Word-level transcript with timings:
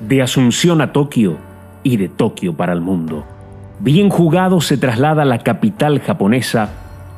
de 0.00 0.22
Asunción 0.22 0.80
a 0.80 0.92
Tokio 0.92 1.36
y 1.82 1.96
de 1.96 2.08
Tokio 2.08 2.54
para 2.54 2.72
el 2.72 2.80
mundo. 2.80 3.24
Bien 3.78 4.08
jugado 4.08 4.60
se 4.60 4.76
traslada 4.76 5.22
a 5.22 5.26
la 5.26 5.38
capital 5.38 6.00
japonesa 6.00 6.70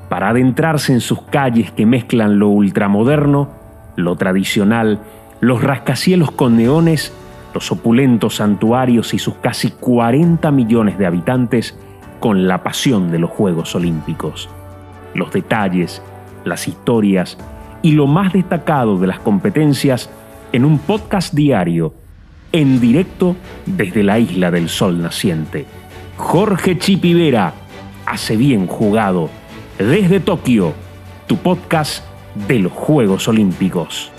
para 0.08 0.28
adentrarse 0.28 0.92
en 0.92 1.00
sus 1.00 1.22
calles 1.22 1.72
que 1.72 1.86
mezclan 1.86 2.38
lo 2.38 2.48
ultramoderno, 2.48 3.50
lo 3.96 4.16
tradicional, 4.16 5.00
los 5.40 5.62
rascacielos 5.62 6.30
con 6.30 6.56
neones, 6.56 7.12
los 7.54 7.70
opulentos 7.72 8.36
santuarios 8.36 9.14
y 9.14 9.18
sus 9.18 9.34
casi 9.34 9.70
40 9.70 10.50
millones 10.50 10.98
de 10.98 11.06
habitantes 11.06 11.76
con 12.20 12.46
la 12.46 12.62
pasión 12.62 13.10
de 13.10 13.18
los 13.18 13.30
Juegos 13.30 13.74
Olímpicos. 13.74 14.48
Los 15.14 15.32
detalles, 15.32 16.02
las 16.44 16.68
historias 16.68 17.38
y 17.82 17.92
lo 17.92 18.06
más 18.06 18.32
destacado 18.32 18.98
de 18.98 19.06
las 19.08 19.18
competencias 19.18 20.10
en 20.52 20.64
un 20.64 20.78
podcast 20.78 21.34
diario 21.34 21.94
en 22.52 22.80
directo 22.80 23.34
desde 23.66 24.02
la 24.02 24.18
isla 24.18 24.50
del 24.50 24.68
sol 24.68 25.00
naciente. 25.00 25.64
Jorge 26.16 26.78
Chipivera 26.78 27.54
hace 28.06 28.36
bien 28.36 28.66
jugado 28.66 29.30
desde 29.78 30.20
Tokio, 30.20 30.74
tu 31.26 31.38
podcast 31.38 32.04
de 32.46 32.58
los 32.58 32.72
Juegos 32.72 33.26
Olímpicos. 33.26 34.12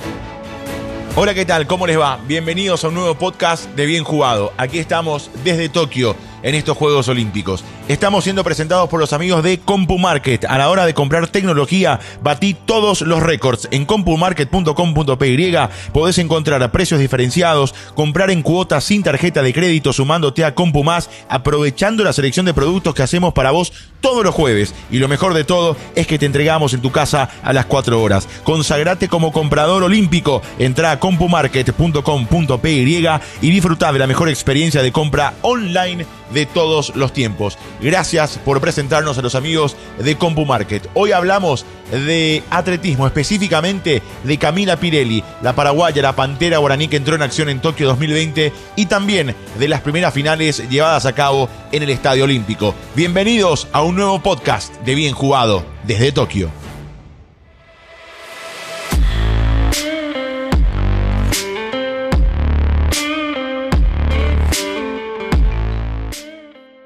Hola, 1.16 1.36
¿qué 1.36 1.46
tal? 1.46 1.68
¿Cómo 1.68 1.86
les 1.86 2.00
va? 2.00 2.20
Bienvenidos 2.28 2.84
a 2.84 2.88
un 2.88 2.96
nuevo 2.96 3.14
podcast 3.16 3.70
de 3.76 3.86
Bien 3.86 4.04
Jugado. 4.04 4.52
Aquí 4.58 4.80
estamos 4.80 5.30
desde 5.44 5.70
Tokio 5.70 6.16
en 6.42 6.56
estos 6.56 6.76
Juegos 6.76 7.08
Olímpicos. 7.08 7.64
Estamos 7.90 8.24
siendo 8.24 8.46
presentados 8.46 8.88
por 8.88 9.02
los 9.02 9.12
amigos 9.12 9.44
de 9.44 9.60
CompuMarket. 9.60 10.46
A 10.46 10.58
la 10.58 10.70
hora 10.70 10.86
de 10.86 10.94
comprar 10.94 11.28
tecnología, 11.28 12.00
batí 12.22 12.54
todos 12.54 13.02
los 13.02 13.22
récords. 13.22 13.68
En 13.72 13.84
compumarket.com.py 13.84 15.58
podés 15.92 16.18
encontrar 16.18 16.72
precios 16.72 17.02
diferenciados, 17.02 17.76
comprar 17.94 18.32
en 18.32 18.42
cuotas 18.42 18.86
sin 18.86 19.04
tarjeta 19.04 19.42
de 19.42 19.54
crédito 19.54 19.92
sumándote 19.92 20.46
a 20.46 20.56
CompuMás, 20.56 21.10
aprovechando 21.28 22.06
la 22.06 22.14
selección 22.14 22.46
de 22.46 22.54
productos 22.54 22.96
que 22.96 23.04
hacemos 23.04 23.34
para 23.34 23.52
vos 23.52 23.74
todos 24.00 24.24
los 24.24 24.34
jueves. 24.34 24.74
Y 24.90 25.00
lo 25.00 25.10
mejor 25.10 25.34
de 25.34 25.44
todo 25.44 25.76
es 25.94 26.08
que 26.08 26.18
te 26.18 26.26
entregamos 26.26 26.74
en 26.74 26.82
tu 26.82 26.90
casa 26.90 27.30
a 27.44 27.52
las 27.52 27.66
4 27.66 28.02
horas. 28.02 28.30
Consagrate 28.46 29.10
como 29.10 29.34
comprador 29.34 29.84
olímpico. 29.84 30.42
Entra 30.58 30.92
a 30.92 31.02
compumarket.com.py 31.02 33.10
y 33.42 33.52
disfruta 33.52 33.92
de 33.92 34.00
la 34.00 34.08
mejor 34.08 34.30
experiencia 34.30 34.82
de 34.82 34.94
compra 34.94 35.34
online 35.42 36.06
de 36.34 36.46
todos 36.46 36.96
los 36.96 37.14
tiempos. 37.14 37.58
Gracias 37.82 38.40
por 38.44 38.62
presentarnos 38.62 39.18
a 39.18 39.22
los 39.22 39.36
amigos 39.36 39.76
de 40.00 40.16
CompuMarket. 40.16 40.90
Hoy 40.94 41.12
hablamos 41.12 41.66
de 41.92 42.44
atletismo, 42.50 43.06
específicamente 43.06 44.02
de 44.24 44.38
Camila 44.38 44.78
Pirelli, 44.78 45.24
la 45.42 45.54
paraguaya, 45.54 46.02
la 46.02 46.16
pantera 46.16 46.58
guaraní 46.58 46.88
que 46.88 46.98
entró 46.98 47.16
en 47.16 47.22
acción 47.22 47.50
en 47.50 47.62
Tokio 47.62 47.88
2020 47.88 48.54
y 48.76 48.86
también 48.86 49.36
de 49.60 49.68
las 49.68 49.82
primeras 49.82 50.14
finales 50.14 50.70
llevadas 50.70 51.06
a 51.06 51.14
cabo 51.14 51.50
en 51.72 51.84
el 51.84 51.90
Estadio 51.90 52.24
Olímpico. 52.24 52.74
Bienvenidos 52.96 53.68
a 53.72 53.82
un 53.82 53.96
nuevo 53.96 54.22
podcast 54.22 54.74
de 54.82 54.96
Bien 54.96 55.14
Jugado 55.14 55.66
desde 55.86 56.12
Tokio. 56.12 56.63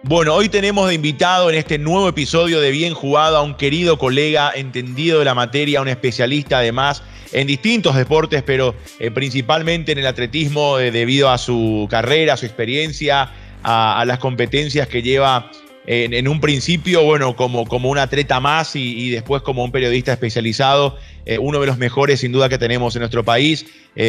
Bueno, 0.07 0.35
hoy 0.35 0.47
tenemos 0.47 0.87
de 0.87 0.93
invitado 0.93 1.49
en 1.49 1.57
este 1.57 1.77
nuevo 1.77 2.07
episodio 2.07 2.61
de 2.61 2.71
Bien 2.71 2.93
Jugado 2.93 3.35
a 3.35 3.41
un 3.41 3.55
querido 3.55 3.97
colega 3.97 4.53
entendido 4.55 5.19
de 5.19 5.25
la 5.25 5.35
materia, 5.35 5.81
un 5.81 5.89
especialista 5.89 6.59
además 6.59 7.03
en 7.33 7.45
distintos 7.45 7.93
deportes, 7.93 8.41
pero 8.41 8.73
eh, 8.99 9.11
principalmente 9.11 9.91
en 9.91 9.97
el 9.97 10.07
atletismo 10.07 10.79
eh, 10.79 10.91
debido 10.91 11.29
a 11.29 11.37
su 11.37 11.87
carrera, 11.89 12.35
a 12.35 12.37
su 12.37 12.45
experiencia, 12.45 13.33
a, 13.63 14.05
las 14.07 14.19
competencias 14.19 14.87
que 14.87 15.01
lleva 15.01 15.51
en, 15.85 16.27
un 16.29 16.39
principio, 16.39 17.03
bueno, 17.03 17.35
como, 17.35 17.65
como 17.65 17.89
un 17.89 17.97
atleta 17.97 18.39
más 18.39 18.77
y, 18.77 19.09
después 19.09 19.41
como 19.41 19.65
un 19.65 19.73
periodista 19.73 20.13
especializado, 20.13 20.97
eh, 21.25 21.37
uno 21.37 21.59
de 21.59 21.67
los 21.67 21.77
mejores 21.77 22.21
sin 22.21 22.31
duda 22.31 22.47
que 22.47 22.57
tenemos 22.57 22.95
en 22.95 23.01
nuestro 23.01 23.25
país, 23.25 23.65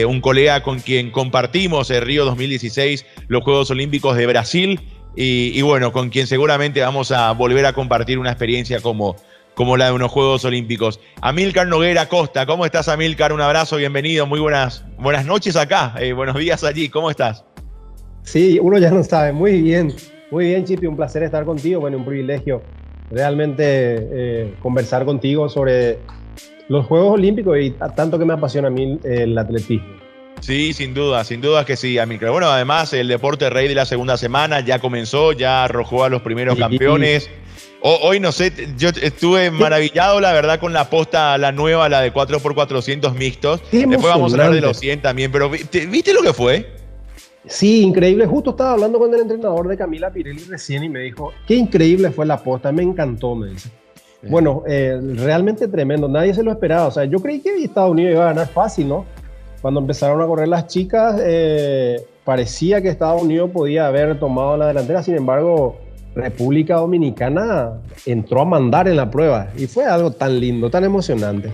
un 0.07 0.21
colega 0.21 0.63
con 0.63 0.81
quien 0.81 1.11
compartimos 1.11 1.91
el 1.91 2.03
Río 2.03 2.27
2016 2.27 3.07
los 3.29 3.43
Juegos 3.43 3.71
Olímpicos 3.71 4.19
de 4.19 4.27
Brasil 4.27 4.79
y, 5.21 5.63
bueno, 5.63 5.91
con 5.91 6.11
quien 6.11 6.29
seguramente 6.29 6.81
vamos 6.81 7.11
a 7.11 7.33
volver 7.33 7.67
a 7.67 7.73
compartir 7.73 8.21
una 8.21 8.31
experiencia 8.31 8.81
como, 8.81 9.17
como 9.55 9.77
la 9.77 9.87
de 9.87 9.93
unos 9.93 10.13
Juegos 10.13 10.45
Olímpicos. 10.45 11.01
Amílcar 11.21 11.67
Noguera 11.67 12.09
Costa, 12.09 12.47
¿cómo 12.47 12.65
estás 12.65 12.87
Amílcar? 12.87 13.33
Un 13.33 13.41
abrazo, 13.41 13.79
bienvenido, 13.79 14.29
muy 14.29 14.39
buenas, 14.39 14.85
buenas 14.97 15.27
noches 15.27 15.57
acá, 15.57 15.93
eh, 15.99 16.13
buenos 16.13 16.37
días 16.37 16.63
allí, 16.63 16.89
¿cómo 16.89 17.11
estás? 17.11 17.45
Sí, 18.23 18.61
uno 18.63 18.79
ya 18.79 18.93
no 18.93 19.03
sabe, 19.03 19.33
muy 19.33 19.61
bien, 19.61 19.93
muy 20.31 20.45
bien 20.45 20.65
Chipi, 20.65 20.87
un 20.87 20.95
placer 20.95 21.25
estar 21.25 21.45
contigo, 21.45 21.81
bueno, 21.81 21.97
un 21.97 22.05
privilegio 22.05 22.63
realmente 23.11 23.65
eh, 23.67 24.55
conversar 24.63 25.05
contigo 25.05 25.49
sobre 25.49 25.99
los 26.69 26.87
Juegos 26.87 27.15
Olímpicos 27.15 27.59
y 27.59 27.71
tanto 27.97 28.21
que 28.21 28.25
me 28.25 28.35
apasiona 28.35 28.69
a 28.69 28.71
mí 28.71 29.01
el 29.03 29.37
atletismo. 29.37 29.98
Sí, 30.41 30.73
sin 30.73 30.95
duda, 30.95 31.25
sin 31.25 31.41
duda 31.41 31.65
que 31.65 31.77
sí, 31.77 31.99
Amílcar. 31.99 32.31
Bueno, 32.31 32.49
además 32.49 32.93
el 32.93 33.09
deporte 33.09 33.51
rey 33.51 33.69
de 33.69 33.75
la 33.75 33.87
segunda 33.87 34.17
semana 34.17 34.61
ya 34.61 34.79
comenzó, 34.79 35.33
ya 35.33 35.65
arrojó 35.65 36.05
a 36.05 36.09
los 36.09 36.23
primeros 36.23 36.59
campeones. 36.59 37.29
hoy 37.83 38.21
no 38.21 38.33
sé, 38.33 38.53
yo 38.77 38.89
estuve 38.89 39.51
maravillado, 39.51 40.21
la 40.21 40.33
verdad, 40.33 40.59
con 40.59 40.73
la 40.73 40.89
posta, 40.89 41.37
la 41.39 41.53
nueva, 41.53 41.89
la 41.89 42.01
de 42.01 42.13
4x400 42.13 43.15
mixtos. 43.15 43.61
Después 43.71 44.03
vamos 44.03 44.33
a 44.33 44.37
hablar 44.37 44.53
de 44.53 44.61
los 44.61 44.79
100 44.79 45.03
también, 45.03 45.31
pero 45.33 45.51
¿viste 45.51 46.13
lo 46.13 46.23
que 46.23 46.33
fue? 46.33 46.79
Sí, 47.47 47.83
increíble. 47.83 48.27
Justo 48.27 48.51
estaba 48.51 48.73
hablando 48.73 48.99
con 48.99 49.13
el 49.15 49.21
entrenador 49.21 49.69
de 49.69 49.77
Camila 49.77 50.11
Pirelli 50.11 50.45
recién 50.45 50.85
y 50.85 50.89
me 50.89 51.01
dijo, 51.01 51.33
qué 51.47 51.55
increíble 51.55 52.11
fue 52.11 52.27
la 52.27 52.43
posta, 52.43 52.73
me 52.73 52.83
encantó, 52.83 53.35
me 53.35 53.49
dice. 53.49 53.71
Bueno, 54.23 54.65
eh, 54.67 54.99
realmente 55.15 55.69
tremendo, 55.69 56.09
nadie 56.09 56.35
se 56.35 56.43
lo 56.43 56.51
esperaba. 56.51 56.89
O 56.89 56.91
sea, 56.91 57.05
yo 57.05 57.19
creí 57.21 57.41
que 57.41 57.63
Estados 57.63 57.93
Unidos 57.93 58.15
iba 58.15 58.25
a 58.25 58.35
ganar 58.35 58.49
fácil, 58.49 58.89
¿no? 58.89 59.07
Cuando 59.61 59.81
empezaron 59.81 60.21
a 60.23 60.27
correr 60.27 60.49
las 60.49 60.67
chicas, 60.67 61.21
eh, 61.25 62.05
parecía 62.25 62.81
que 62.81 62.89
Estados 62.89 63.23
Unidos 63.23 63.51
podía 63.53 63.87
haber 63.87 64.19
tomado 64.19 64.57
la 64.57 64.69
delantera, 64.69 65.03
sin 65.03 65.17
embargo, 65.17 65.79
República 66.15 66.77
Dominicana 66.77 67.81
entró 68.07 68.43
a 68.43 68.45
mandar 68.45 68.89
en 68.89 68.97
la 68.97 69.11
prueba 69.11 69.49
y 69.57 69.67
fue 69.67 69.85
algo 69.85 70.11
tan 70.11 70.41
lindo, 70.41 70.71
tan 70.71 70.85
emocionante. 70.85 71.53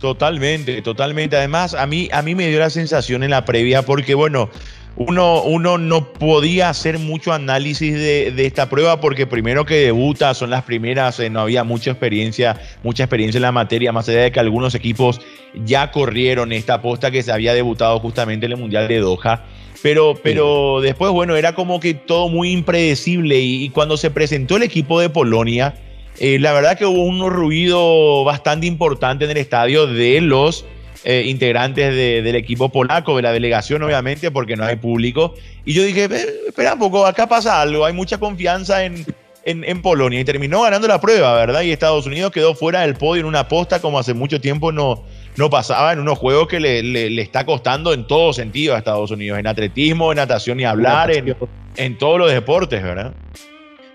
Totalmente, 0.00 0.82
totalmente. 0.82 1.36
Además, 1.36 1.72
a 1.72 1.86
mí, 1.86 2.08
a 2.12 2.20
mí 2.20 2.34
me 2.34 2.48
dio 2.48 2.58
la 2.58 2.68
sensación 2.68 3.22
en 3.22 3.30
la 3.30 3.46
previa 3.46 3.82
porque, 3.82 4.14
bueno, 4.14 4.50
uno, 4.96 5.42
uno 5.42 5.76
no 5.76 6.12
podía 6.12 6.70
hacer 6.70 6.98
mucho 6.98 7.32
análisis 7.32 7.94
de, 7.94 8.46
esta 8.46 8.68
prueba 8.68 9.00
porque 9.00 9.26
primero 9.26 9.66
que 9.66 9.76
debuta, 9.76 10.32
son 10.32 10.50
las 10.50 10.62
primeras, 10.62 11.20
eh, 11.20 11.28
no 11.28 11.40
había 11.40 11.64
mucha 11.64 11.90
experiencia, 11.90 12.58
mucha 12.82 13.04
experiencia 13.04 13.38
en 13.38 13.42
la 13.42 13.52
materia, 13.52 13.92
más 13.92 14.08
allá 14.08 14.22
de 14.22 14.32
que 14.32 14.40
algunos 14.40 14.74
equipos 14.74 15.20
ya 15.64 15.90
corrieron 15.90 16.52
esta 16.52 16.74
aposta 16.74 17.10
que 17.10 17.22
se 17.22 17.30
había 17.30 17.52
debutado 17.52 17.98
justamente 18.00 18.46
en 18.46 18.52
el 18.52 18.58
Mundial 18.58 18.88
de 18.88 18.98
Doha. 18.98 19.44
Pero, 19.82 20.18
pero 20.22 20.80
después, 20.80 21.12
bueno, 21.12 21.36
era 21.36 21.54
como 21.54 21.78
que 21.78 21.92
todo 21.92 22.28
muy 22.30 22.50
impredecible 22.50 23.38
y, 23.38 23.68
cuando 23.68 23.98
se 23.98 24.10
presentó 24.10 24.56
el 24.56 24.62
equipo 24.62 24.98
de 24.98 25.10
Polonia, 25.10 25.74
eh, 26.18 26.38
la 26.38 26.54
verdad 26.54 26.78
que 26.78 26.86
hubo 26.86 27.02
un 27.02 27.30
ruido 27.30 28.24
bastante 28.24 28.66
importante 28.66 29.26
en 29.26 29.32
el 29.32 29.36
estadio 29.36 29.86
de 29.86 30.22
los 30.22 30.64
eh, 31.08 31.22
integrantes 31.26 31.94
del 31.94 32.34
equipo 32.34 32.68
polaco, 32.68 33.14
de 33.14 33.22
la 33.22 33.30
delegación 33.30 33.80
obviamente, 33.84 34.32
porque 34.32 34.56
no 34.56 34.64
hay 34.64 34.74
público. 34.74 35.34
Y 35.64 35.72
yo 35.72 35.84
dije, 35.84 36.08
espera 36.48 36.72
un 36.72 36.80
poco, 36.80 37.06
acá 37.06 37.28
pasa 37.28 37.62
algo, 37.62 37.84
hay 37.84 37.92
mucha 37.92 38.18
confianza 38.18 38.84
en, 38.84 39.06
en, 39.44 39.82
Polonia. 39.82 40.18
Y 40.18 40.24
terminó 40.24 40.62
ganando 40.62 40.88
la 40.88 41.00
prueba, 41.00 41.32
¿verdad? 41.36 41.62
Y 41.62 41.70
Estados 41.70 42.06
Unidos 42.06 42.32
quedó 42.32 42.56
fuera 42.56 42.80
del 42.80 42.96
podio 42.96 43.20
en 43.20 43.26
una 43.26 43.38
aposta 43.38 43.80
como 43.80 44.00
hace 44.00 44.14
mucho 44.14 44.40
tiempo 44.40 44.72
no, 44.72 45.04
no 45.36 45.48
pasaba 45.48 45.92
en 45.92 46.00
unos 46.00 46.18
juegos 46.18 46.48
que 46.48 46.58
le, 46.58 46.82
le, 46.82 47.22
está 47.22 47.46
costando 47.46 47.92
en 47.92 48.08
todo 48.08 48.32
sentido 48.32 48.74
a 48.74 48.78
Estados 48.78 49.12
Unidos, 49.12 49.38
en 49.38 49.46
atletismo, 49.46 50.10
en 50.10 50.16
natación 50.16 50.58
y 50.58 50.64
hablar, 50.64 51.12
en, 51.12 51.36
en 51.76 51.98
todos 51.98 52.18
los 52.18 52.32
deportes, 52.32 52.82
¿verdad? 52.82 53.14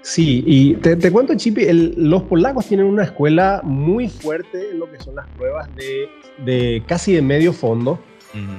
Sí, 0.01 0.43
y 0.47 0.73
te, 0.75 1.11
cuento, 1.11 1.35
Chipi, 1.35 1.67
los 1.95 2.23
polacos 2.23 2.65
tienen 2.65 2.87
una 2.87 3.03
escuela 3.03 3.61
muy 3.63 4.09
fuerte 4.09 4.71
en 4.71 4.79
lo 4.79 4.91
que 4.91 4.99
son 4.99 5.15
las 5.15 5.27
pruebas 5.29 5.69
de, 5.75 6.83
casi 6.87 7.13
de 7.13 7.21
medio 7.21 7.53
fondo. 7.53 7.99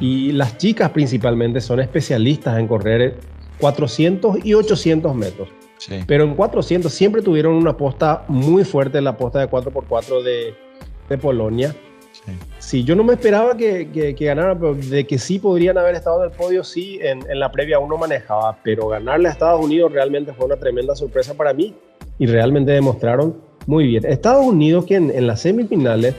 Y 0.00 0.32
las 0.32 0.58
chicas 0.58 0.90
principalmente 0.90 1.60
son 1.60 1.80
especialistas 1.80 2.58
en 2.58 2.68
correr 2.68 3.18
400 3.58 4.44
y 4.44 4.54
800 4.54 5.14
metros. 5.14 5.48
Pero 6.06 6.24
en 6.24 6.34
400 6.34 6.92
siempre 6.92 7.22
tuvieron 7.22 7.54
una 7.54 7.76
posta 7.76 8.24
muy 8.28 8.64
fuerte, 8.64 9.00
la 9.00 9.16
posta 9.16 9.40
de 9.40 9.48
4x4 9.48 10.22
de, 10.22 10.54
de 11.08 11.18
Polonia. 11.18 11.74
Sí. 12.58 12.84
yo 12.84 12.94
no 12.94 13.02
me 13.02 13.14
esperaba 13.14 13.56
que, 13.56 13.90
que, 13.90 14.24
ganaran, 14.24 14.58
pero 14.58 14.74
de 14.74 15.06
que 15.06 15.18
sí 15.18 15.38
podrían 15.38 15.76
haber 15.76 15.96
estado 15.96 16.24
en 16.24 16.30
el 16.30 16.36
podio, 16.36 16.62
sí, 16.62 16.98
en, 17.02 17.22
la 17.38 17.50
previa 17.50 17.78
uno 17.78 17.96
manejaba, 17.96 18.58
pero 18.62 18.88
ganarle 18.88 19.28
a 19.28 19.32
Estados 19.32 19.62
Unidos 19.64 19.92
realmente 19.92 20.32
fue 20.32 20.46
una 20.46 20.56
tremenda 20.56 20.94
sorpresa 20.94 21.34
para 21.34 21.52
mí 21.52 21.74
y 22.18 22.26
realmente 22.26 22.72
demostraron 22.72 23.36
muy 23.66 23.86
bien. 23.86 24.04
Estados 24.06 24.46
Unidos 24.46 24.86
que 24.86 24.96
en, 24.96 25.26
las 25.26 25.40
semifinales 25.40 26.14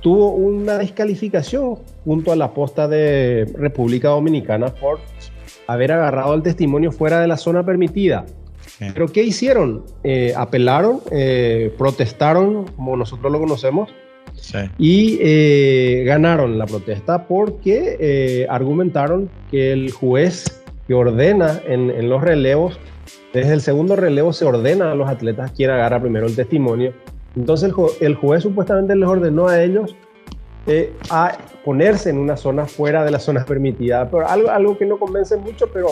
tuvo 0.00 0.30
una 0.30 0.78
descalificación 0.78 1.78
junto 2.04 2.32
a 2.32 2.36
la 2.36 2.54
posta 2.54 2.88
de 2.88 3.46
República 3.54 4.08
Dominicana 4.08 4.68
por 4.74 4.98
haber 5.66 5.92
agarrado 5.92 6.34
el 6.34 6.42
testimonio 6.42 6.92
fuera 6.92 7.20
de 7.20 7.28
la 7.28 7.36
zona 7.36 7.64
permitida. 7.64 8.24
Pero 8.78 9.08
¿qué 9.08 9.24
hicieron? 9.24 9.84
Eh, 10.04 10.32
apelaron, 10.36 11.00
eh, 11.10 11.74
protestaron, 11.76 12.66
como 12.76 12.96
nosotros 12.96 13.32
lo 13.32 13.40
conocemos, 13.40 13.90
y 14.78 15.18
eh, 15.20 16.04
ganaron 16.06 16.58
la 16.58 16.66
protesta 16.66 17.26
porque 17.26 18.46
argumentaron 18.48 19.30
que 19.50 19.72
el 19.72 19.90
juez 19.90 20.62
que 20.86 20.94
ordena 20.94 21.60
en, 21.66 22.08
los 22.08 22.22
relevos, 22.22 22.78
desde 23.32 23.52
el 23.52 23.60
segundo 23.60 23.96
relevo 23.96 24.32
se 24.32 24.44
ordena 24.44 24.92
a 24.92 24.94
los 24.94 25.08
atletas 25.08 25.52
quién 25.54 25.70
agarra 25.70 26.00
primero 26.00 26.26
el 26.26 26.34
testimonio. 26.34 26.94
Entonces 27.36 27.70
el, 27.70 28.06
el 28.06 28.14
juez 28.14 28.42
supuestamente 28.42 28.96
les 28.96 29.08
ordenó 29.08 29.48
a 29.48 29.62
ellos 29.62 29.94
a 31.10 31.36
ponerse 31.64 32.10
en 32.10 32.18
una 32.18 32.36
zona 32.36 32.66
fuera 32.66 33.04
de 33.04 33.10
las 33.10 33.22
zonas 33.22 33.44
permitidas. 33.44 34.08
Pero 34.10 34.28
algo, 34.28 34.50
algo 34.50 34.78
que 34.78 34.86
no 34.86 34.98
convence 34.98 35.36
mucho, 35.36 35.68
pero 35.72 35.88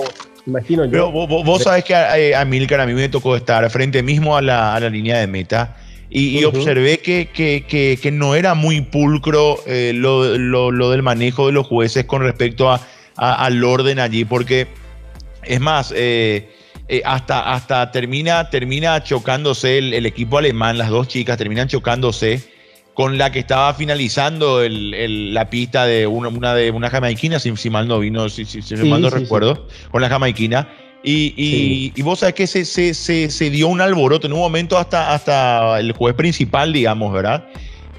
imagino 0.47 0.85
yo. 0.85 0.91
Pero 0.91 1.11
vos, 1.13 1.63
sabés 1.63 1.85
que 1.85 1.95
a, 1.95 2.41
a, 2.41 2.45
Milcar 2.45 2.81
a 2.81 2.87
mí 2.87 2.95
me 2.95 3.09
tocó 3.09 3.37
estar 3.37 3.69
frente 3.71 4.03
mismo 4.03 4.37
a 4.37 4.43
la, 4.43 4.75
a 4.75 4.81
la 4.81 4.91
línea 4.91 5.19
de 5.19 5.27
meta. 5.27 5.77
Y, 6.09 6.45
observé 6.45 6.99
que, 6.99 7.29
que, 7.33 7.99
que, 8.01 8.11
no 8.13 8.35
era 8.35 8.55
muy 8.55 8.81
pulcro 8.81 9.59
eh, 9.67 9.93
lo, 9.95 10.39
lo, 10.39 10.71
lo, 10.71 10.91
del 10.91 11.03
manejo 11.03 11.47
de 11.47 11.53
los 11.53 11.67
jueces 11.67 12.05
con 12.05 12.23
respecto 12.23 12.71
a, 12.71 12.81
al 13.17 13.63
orden 13.65 13.99
allí, 13.99 14.25
porque 14.25 14.69
es 15.43 15.61
más, 15.61 15.93
eh, 15.97 16.49
eh, 16.89 17.03
hasta, 17.05 17.53
hasta 17.53 17.91
termina, 17.91 18.51
termina 18.51 19.03
chocándose 19.03 19.79
el, 19.79 19.95
el, 19.95 20.07
equipo 20.07 20.39
alemán, 20.39 20.79
las 20.79 20.91
dos 20.91 21.09
chicas 21.09 21.37
terminan 21.37 21.69
chocándose 21.69 22.43
con 22.95 23.19
la 23.19 23.31
que 23.31 23.41
estaba 23.41 23.75
finalizando 23.75 24.63
el, 24.63 25.35
la 25.35 25.51
pista 25.51 25.85
de 25.85 26.07
una, 26.07 26.29
una, 26.29 26.55
de 26.55 26.71
una 26.71 26.89
jamaiquina, 26.89 27.39
si, 27.39 27.55
si 27.57 27.69
mal 27.69 27.87
no 27.87 27.99
vino, 27.99 28.29
si, 28.31 28.47
si, 28.47 28.75
mal 28.77 29.03
no 29.03 29.11
recuerdo, 29.11 29.69
con 29.91 30.01
la 30.01 30.09
jamaiquina. 30.09 30.67
Y, 31.09 31.93
y, 31.95 32.03
vos 32.03 32.19
sabés 32.19 32.35
que 32.35 32.47
se, 32.49 32.65
se, 32.65 32.93
se, 33.31 33.51
dio 33.51 33.69
un 33.69 33.81
alboroto 33.81 34.27
en 34.27 34.33
un 34.33 34.41
momento 34.41 34.77
hasta, 34.77 35.15
hasta 35.15 35.79
el 35.79 35.93
juez 35.93 36.17
principal, 36.17 36.73
digamos, 36.73 37.13
¿verdad? 37.13 37.47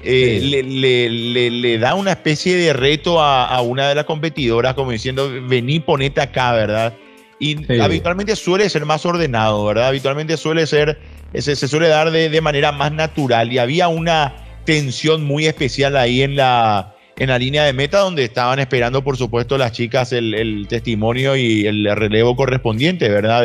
Eh, 0.04 0.40
le, 0.42 0.62
le, 1.08 1.50
le, 1.50 1.78
da 1.78 1.94
una 1.94 2.10
especie 2.10 2.54
de 2.54 2.74
reto 2.74 3.22
a, 3.22 3.46
a, 3.46 3.62
una 3.62 3.88
de 3.88 3.94
las 3.94 4.04
competidoras, 4.04 4.74
como 4.74 4.90
diciendo, 4.90 5.32
vení, 5.48 5.80
ponete 5.80 6.20
acá, 6.20 6.52
¿verdad? 6.52 6.92
Y 7.40 7.80
habitualmente 7.80 8.36
suele 8.36 8.68
ser 8.68 8.84
más 8.84 9.06
ordenado, 9.06 9.64
¿verdad? 9.64 9.88
Habitualmente 9.88 10.36
suele 10.36 10.66
ser, 10.66 11.00
se, 11.32 11.56
se 11.56 11.66
suele 11.66 11.88
dar 11.88 12.10
de, 12.10 12.28
de 12.28 12.40
manera 12.42 12.72
más 12.72 12.92
natural. 12.92 13.50
Y 13.50 13.56
había 13.56 13.88
una, 13.88 14.34
tensión 14.68 15.24
muy 15.24 15.46
especial 15.46 15.96
ahí 15.96 16.20
en 16.20 16.36
la, 16.36 16.94
en 17.18 17.28
la 17.28 17.38
línea 17.38 17.64
de 17.64 17.72
meta, 17.72 17.98
donde 17.98 18.24
estaban 18.24 18.60
esperando, 18.60 19.02
por 19.02 19.16
supuesto, 19.16 19.58
las 19.58 19.72
chicas 19.72 20.12
el, 20.12 20.66
testimonio 20.68 21.36
y 21.36 21.66
el 21.66 21.84
relevo 21.96 22.36
correspondiente, 22.36 23.08
¿verdad? 23.08 23.44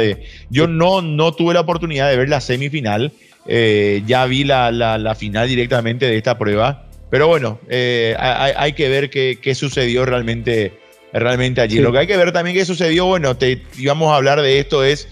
yo 0.50 0.68
no, 0.68 1.02
no 1.02 1.34
tuve 1.34 1.56
la 1.56 1.62
oportunidad 1.62 2.10
de 2.10 2.18
ver 2.18 2.30
la 2.30 2.40
semifinal, 2.40 3.12
eh, 3.48 4.04
ya 4.06 4.26
vi 4.26 4.44
la, 4.44 4.72
la, 4.72 5.16
final 5.16 5.48
directamente 5.48 6.06
de 6.06 6.18
esta 6.18 6.38
prueba, 6.38 6.86
pero 7.10 7.28
bueno, 7.28 7.60
eh, 7.68 8.16
hay, 8.18 8.74
que 8.74 8.90
ver 8.90 9.10
qué, 9.10 9.40
qué, 9.42 9.56
sucedió 9.56 10.06
realmente, 10.06 10.74
realmente 11.12 11.62
allí. 11.62 11.80
Lo 11.80 11.92
que 11.92 12.00
hay 12.00 12.08
que 12.08 12.18
ver 12.18 12.32
también 12.32 12.56
qué 12.56 12.66
sucedió, 12.66 13.06
bueno, 13.06 13.36
te 13.38 13.64
íbamos 13.78 14.12
a 14.12 14.18
hablar 14.18 14.42
de 14.42 14.60
esto, 14.60 14.84
es 14.84 15.08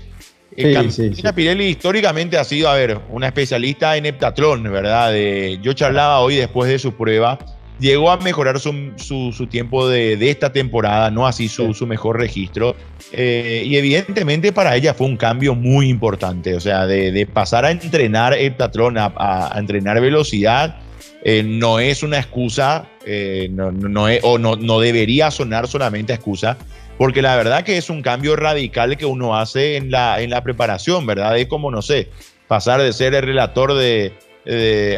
Sí, 0.58 1.24
Pirelli 1.34 1.66
históricamente 1.66 2.38
ha 2.38 2.44
sido, 2.44 2.70
a 2.70 2.76
ver, 2.76 3.00
una 3.10 3.28
especialista 3.28 3.96
en 3.96 4.06
heptatlón, 4.06 4.64
¿verdad? 4.64 5.14
yo 5.62 5.72
charlaba 5.72 6.20
hoy 6.20 6.36
después 6.36 6.70
de 6.70 6.78
su 6.78 6.94
prueba. 6.94 7.40
Llegó 7.82 8.12
a 8.12 8.18
mejorar 8.18 8.60
su, 8.60 8.94
su, 8.98 9.48
tiempo 9.48 9.90
de, 9.90 10.16
de, 10.16 10.30
esta 10.30 10.54
temporada, 10.54 11.10
no 11.10 11.26
así 11.26 11.50
su, 11.50 11.74
su 11.74 11.88
mejor 11.88 12.20
registro. 12.20 12.76
Eh, 13.12 13.64
y 13.66 13.76
evidentemente 13.76 14.52
para 14.54 14.76
ella 14.76 14.94
fue 14.94 15.08
un 15.08 15.18
cambio 15.18 15.56
muy 15.56 15.90
importante. 15.90 16.56
O 16.56 16.60
sea, 16.60 16.86
de, 16.86 17.12
de 17.12 17.26
pasar 17.26 17.66
a 17.66 17.72
entrenar 17.72 18.34
heptatlón 18.34 19.00
a, 19.00 19.12
a, 19.18 19.58
entrenar 19.58 20.00
velocidad, 20.00 20.80
eh, 21.24 21.42
no 21.42 21.80
es 21.80 22.04
una 22.04 22.20
excusa, 22.20 22.88
eh, 23.04 23.50
no, 23.52 23.72
no, 23.72 24.08
es, 24.08 24.20
o 24.22 24.38
no, 24.38 24.56
no 24.56 24.80
debería 24.80 25.32
sonar 25.32 25.68
solamente 25.68 26.14
excusa 26.14 26.58
porque 27.00 27.24
la 27.24 27.36
verdad 27.36 27.64
que 27.64 27.78
es 27.78 27.90
un 27.90 28.04
cambio 28.04 28.36
radical 28.36 28.96
que 28.96 29.08
uno 29.08 29.36
hace 29.36 29.76
en 29.76 29.90
la, 29.90 30.22
en 30.22 30.30
la 30.30 30.44
preparación, 30.44 31.08
¿verdad? 31.08 31.36
Es 31.36 31.48
como, 31.48 31.72
no 31.72 31.82
sé, 31.82 32.10
pasar 32.48 32.80
de 32.80 32.94
ser 32.94 33.16
el 33.16 33.24
relator 33.24 33.74
de, 33.74 34.14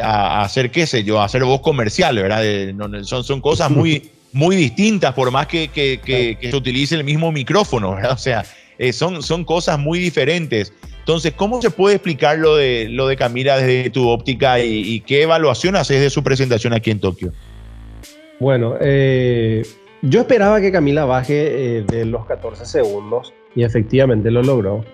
a, 0.02 0.42
hacer, 0.42 0.70
qué 0.70 0.86
sé 0.86 1.04
yo, 1.04 1.20
a 1.20 1.24
hacer 1.24 1.44
voz 1.44 1.60
comercial, 1.60 2.16
¿verdad? 2.16 2.42
son, 3.04 3.24
son 3.24 3.40
cosas 3.40 3.70
muy, 3.70 4.10
muy 4.32 4.56
distintas, 4.56 5.14
por 5.14 5.30
más 5.30 5.46
que, 5.46 5.68
que, 5.68 6.00
que, 6.04 6.50
se 6.50 6.56
utilice 6.56 6.94
el 6.96 7.04
mismo 7.04 7.30
micrófono, 7.32 7.94
¿verdad? 7.94 8.12
O 8.12 8.18
sea, 8.18 8.44
eh, 8.78 8.92
son, 8.92 9.22
son 9.22 9.44
cosas 9.44 9.78
muy 9.78 9.98
diferentes. 9.98 10.72
Entonces, 10.98 11.32
¿cómo 11.34 11.60
se 11.60 11.70
puede 11.70 11.96
explicar 11.96 12.38
lo 12.38 12.56
de, 12.56 12.88
lo 12.88 13.06
de 13.06 13.16
Camila 13.16 13.58
desde 13.58 13.90
tu 13.90 14.08
óptica 14.08 14.58
y, 14.58 14.94
y 14.94 15.00
qué 15.00 15.22
evaluación 15.22 15.76
haces 15.76 16.00
de 16.00 16.10
su 16.10 16.22
presentación 16.22 16.72
aquí 16.72 16.90
en 16.90 17.00
Tokio? 17.00 17.32
Bueno, 18.40 18.74
eh, 18.80 19.62
yo 20.02 20.20
esperaba 20.20 20.60
que 20.60 20.72
Camila 20.72 21.04
baje 21.04 21.78
eh, 21.78 21.82
de 21.82 22.04
los 22.04 22.26
14 22.26 22.66
segundos 22.66 23.32
y 23.54 23.62
efectivamente 23.64 24.30
lo 24.30 24.42
logró. 24.42 24.84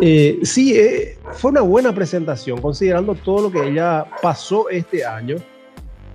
Eh, 0.00 0.40
sí, 0.42 0.76
eh, 0.78 1.18
fue 1.32 1.50
una 1.50 1.60
buena 1.60 1.94
presentación 1.94 2.60
considerando 2.60 3.14
todo 3.14 3.42
lo 3.42 3.50
que 3.50 3.68
ella 3.68 4.06
pasó 4.22 4.68
este 4.70 5.04
año. 5.04 5.36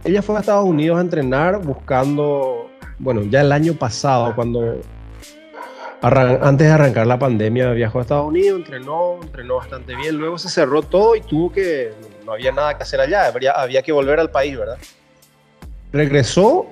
Ella 0.03 0.21
fue 0.21 0.35
a 0.35 0.39
Estados 0.39 0.65
Unidos 0.65 0.97
a 0.97 1.01
entrenar 1.01 1.61
buscando, 1.61 2.69
bueno, 2.99 3.23
ya 3.23 3.41
el 3.41 3.51
año 3.51 3.73
pasado, 3.73 4.33
cuando 4.35 4.79
antes 6.01 6.67
de 6.67 6.73
arrancar 6.73 7.07
la 7.07 7.17
pandemia, 7.17 7.71
viajó 7.71 7.99
a 7.99 8.01
Estados 8.01 8.27
Unidos, 8.27 8.59
entrenó, 8.59 9.19
entrenó 9.21 9.55
bastante 9.55 9.95
bien. 9.95 10.17
Luego 10.17 10.37
se 10.37 10.49
cerró 10.49 10.81
todo 10.81 11.15
y 11.15 11.21
tuvo 11.21 11.51
que, 11.51 11.93
no 12.25 12.33
había 12.33 12.51
nada 12.51 12.75
que 12.75 12.83
hacer 12.83 12.99
allá, 12.99 13.27
había, 13.27 13.51
había 13.51 13.81
que 13.81 13.93
volver 13.93 14.19
al 14.19 14.29
país, 14.29 14.57
¿verdad? 14.57 14.77
Regresó 15.93 16.67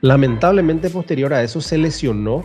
Lamentablemente, 0.00 0.90
posterior 0.90 1.32
a 1.32 1.42
eso, 1.42 1.60
se 1.60 1.78
lesionó. 1.78 2.44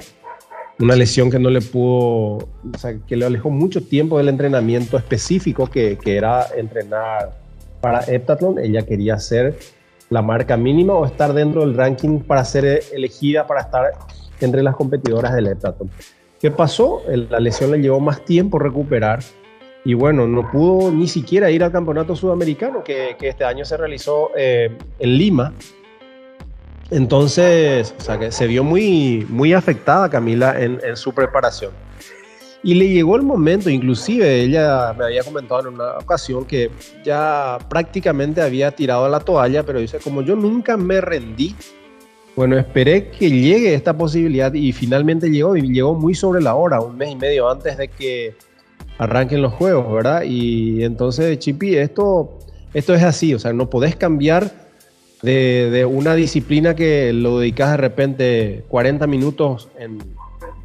Una 0.82 0.96
lesión 0.96 1.30
que 1.30 1.38
no 1.38 1.52
le 1.52 1.62
pudo, 1.62 2.50
o 2.74 2.78
sea, 2.78 2.98
que 3.08 3.16
le 3.16 3.26
alejó 3.26 3.52
mucho 3.52 3.84
tiempo 3.84 4.18
del 4.18 4.30
entrenamiento 4.30 4.98
específico 4.98 5.68
que, 5.68 6.00
era 6.04 6.48
entrenar 6.58 7.38
para 7.82 8.00
heptathlon. 8.00 8.58
Ella 8.58 8.82
quería 8.82 9.14
hacer 9.14 9.60
la 10.10 10.24
marca 10.24 10.58
mínima 10.58 10.96
o 10.96 11.06
estar 11.06 11.34
dentro 11.34 11.62
del 11.62 11.76
ranking 11.76 12.20
para 12.20 12.44
ser 12.44 12.84
elegida 12.92 13.46
para 13.46 13.62
estar 13.62 13.92
entre 14.40 14.64
las 14.64 14.76
competidoras 14.76 15.36
del 15.36 15.48
heptathlon. 15.48 15.92
¿Qué 16.40 16.50
pasó? 16.50 17.04
La 17.30 17.40
lesión 17.40 17.72
le 17.72 17.78
llevó 17.78 18.00
más 18.00 18.26
tiempo 18.26 18.58
recuperar 18.58 19.20
y 19.86 19.94
bueno, 19.94 20.28
no 20.28 20.50
pudo 20.50 20.92
ni 20.92 21.08
siquiera 21.08 21.52
ir 21.52 21.64
al 21.64 21.72
campeonato 21.72 22.16
sudamericano 22.16 22.84
que, 22.84 23.16
que 23.20 23.30
este 23.30 23.44
año 23.44 23.66
se 23.66 23.78
realizó 23.78 24.32
eh, 24.36 24.76
en 24.98 25.18
Lima 25.18 25.54
entonces, 26.92 27.96
o 27.98 28.02
sea, 28.02 28.20
que 28.20 28.32
se 28.34 28.48
vio 28.48 28.66
muy, 28.66 29.26
muy 29.30 29.54
afectada 29.54 30.10
Camila 30.10 30.62
en, 30.62 30.98
su 30.98 31.14
preparación. 31.14 31.72
Y 32.64 32.76
le 32.76 32.90
llegó 32.90 33.16
el 33.16 33.24
momento, 33.24 33.70
inclusive 33.70 34.42
ella 34.42 34.94
me 34.96 35.06
había 35.06 35.24
comentado 35.24 35.62
en 35.62 35.76
una 35.76 35.98
ocasión 35.98 36.46
que 36.46 36.70
ya 37.04 37.58
prácticamente 37.70 38.42
había 38.42 38.72
tirado 38.72 39.08
la 39.08 39.22
toalla, 39.22 39.64
pero 39.64 39.80
dice, 39.80 40.00
como 40.00 40.22
yo 40.22 40.36
nunca 40.36 40.78
me 40.78 41.02
rendí, 41.02 41.56
bueno, 42.36 42.58
esperé 42.58 43.10
que 43.10 43.32
llegue 43.32 43.74
esta 43.74 43.98
posibilidad 43.98 44.54
y 44.54 44.72
finalmente 44.74 45.30
llegó 45.30 45.56
y 45.56 45.62
llegó 45.62 45.96
muy 45.96 46.14
sobre 46.14 46.42
la 46.42 46.56
hora, 46.56 46.82
un 46.82 46.98
mes 46.98 47.12
y 47.12 47.16
medio 47.16 47.50
antes 47.50 47.78
de 47.78 47.88
que 47.88 48.36
arranquen 48.98 49.42
los 49.42 49.54
juegos, 49.54 49.92
¿verdad? 49.92 50.24
Y 50.24 50.84
entonces, 50.84 51.40
Chipi, 51.40 51.78
esto, 51.78 52.38
esto 52.74 52.94
es 52.94 53.02
así, 53.02 53.34
o 53.34 53.40
sea, 53.40 53.54
no 53.54 53.70
podés 53.70 53.96
cambiar 53.96 54.71
de, 55.22 55.86
una 55.90 56.16
disciplina 56.16 56.76
que 56.76 57.14
lo 57.14 57.40
dedicas 57.40 57.72
de 57.72 57.78
repente 57.78 58.66
40 58.70 59.08
minutos 59.08 59.70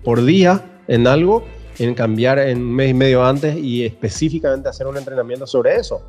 por 0.02 0.24
día 0.24 0.82
en 0.88 1.06
algo, 1.06 1.44
en 1.78 1.94
cambiar 1.94 2.38
en 2.38 2.58
un 2.58 2.74
mes 2.74 2.90
y 2.90 2.94
medio 2.94 3.24
antes 3.24 3.56
y 3.56 3.84
específicamente 3.84 4.68
hacer 4.68 4.86
un 4.86 4.96
entrenamiento 4.96 5.46
sobre 5.46 5.76
eso. 5.76 6.02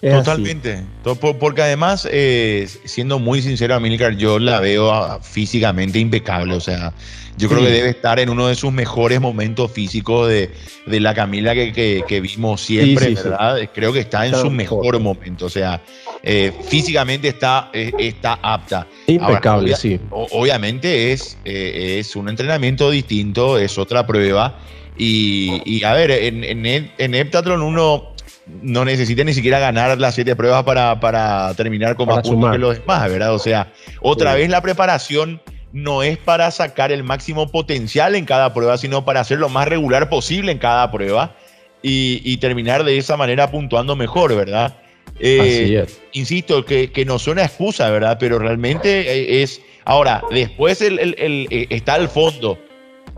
Totalmente. 0.00 0.84
Porque 1.02 1.62
además, 1.62 2.08
eh, 2.10 2.68
siendo 2.84 3.18
muy 3.18 3.42
sincero, 3.42 3.74
Amilcar, 3.74 4.16
yo 4.16 4.38
la 4.38 4.60
veo 4.60 4.92
ah, 4.92 5.20
físicamente 5.20 5.98
impecable. 5.98 6.54
O 6.54 6.60
sea, 6.60 6.92
yo 7.36 7.48
creo 7.48 7.62
que 7.62 7.70
debe 7.70 7.90
estar 7.90 8.20
en 8.20 8.28
uno 8.30 8.46
de 8.46 8.54
sus 8.54 8.72
mejores 8.72 9.20
momentos 9.20 9.70
físicos 9.72 10.28
de, 10.28 10.50
de 10.86 11.00
la 11.00 11.14
Camila 11.14 11.54
que, 11.54 12.04
que, 12.06 12.20
vimos 12.20 12.60
siempre, 12.60 13.14
¿verdad? 13.14 13.58
Creo 13.74 13.92
que 13.92 14.00
está 14.00 14.26
en 14.26 14.34
su 14.34 14.50
mejor, 14.50 15.00
momento. 15.00 15.46
O 15.46 15.50
sea, 15.50 15.80
eh, 16.22 16.52
físicamente 16.68 17.28
está, 17.28 17.70
eh, 17.72 17.92
está 17.98 18.38
apta. 18.42 18.86
Impecable, 19.06 19.74
sí. 19.74 19.98
Obviamente 20.10 21.12
es, 21.12 21.38
es 21.44 22.14
un 22.14 22.28
entrenamiento 22.28 22.90
distinto, 22.90 23.58
es 23.58 23.78
otra 23.78 24.06
prueba. 24.06 24.58
Y, 24.96 25.62
y 25.64 25.84
a 25.84 25.92
ver, 25.92 26.10
en, 26.10 26.44
en, 26.44 26.90
en 26.98 27.14
Heptatron 27.14 27.62
uno 27.62 28.14
no 28.62 28.84
necesita 28.84 29.24
ni 29.24 29.34
siquiera 29.34 29.58
ganar 29.58 29.98
las 29.98 30.14
siete 30.14 30.34
pruebas 30.34 30.64
para, 30.64 31.00
para 31.00 31.54
terminar 31.54 31.96
con 31.96 32.08
más 32.08 32.26
puntos 32.26 32.52
que 32.52 32.58
los 32.58 32.78
demás, 32.78 33.10
¿verdad? 33.10 33.34
O 33.34 33.38
sea, 33.38 33.72
otra 34.00 34.34
vez 34.34 34.48
la 34.48 34.60
preparación 34.62 35.40
no 35.72 36.02
es 36.02 36.18
para 36.18 36.50
sacar 36.50 36.92
el 36.92 37.04
máximo 37.04 37.50
potencial 37.50 38.14
en 38.14 38.24
cada 38.24 38.54
prueba, 38.54 38.78
sino 38.78 39.04
para 39.04 39.20
hacer 39.20 39.38
lo 39.38 39.48
más 39.48 39.68
regular 39.68 40.08
posible 40.08 40.52
en 40.52 40.58
cada 40.58 40.90
prueba 40.90 41.36
y, 41.82 42.36
terminar 42.38 42.84
de 42.84 42.98
esa 42.98 43.16
manera 43.16 43.50
puntuando 43.50 43.94
mejor, 43.96 44.34
¿verdad? 44.34 44.76
Eh, 45.20 45.86
insisto, 46.12 46.64
que, 46.64 46.90
que, 46.90 47.04
no 47.04 47.18
suena 47.18 47.44
excusa, 47.44 47.90
¿verdad? 47.90 48.16
Pero 48.18 48.38
realmente 48.38 49.00
eh, 49.00 49.42
es... 49.42 49.60
Ahora, 49.84 50.22
después 50.30 50.82
el, 50.82 50.98
eh, 51.18 51.66
está 51.70 51.94
al 51.94 52.08
fondo. 52.08 52.58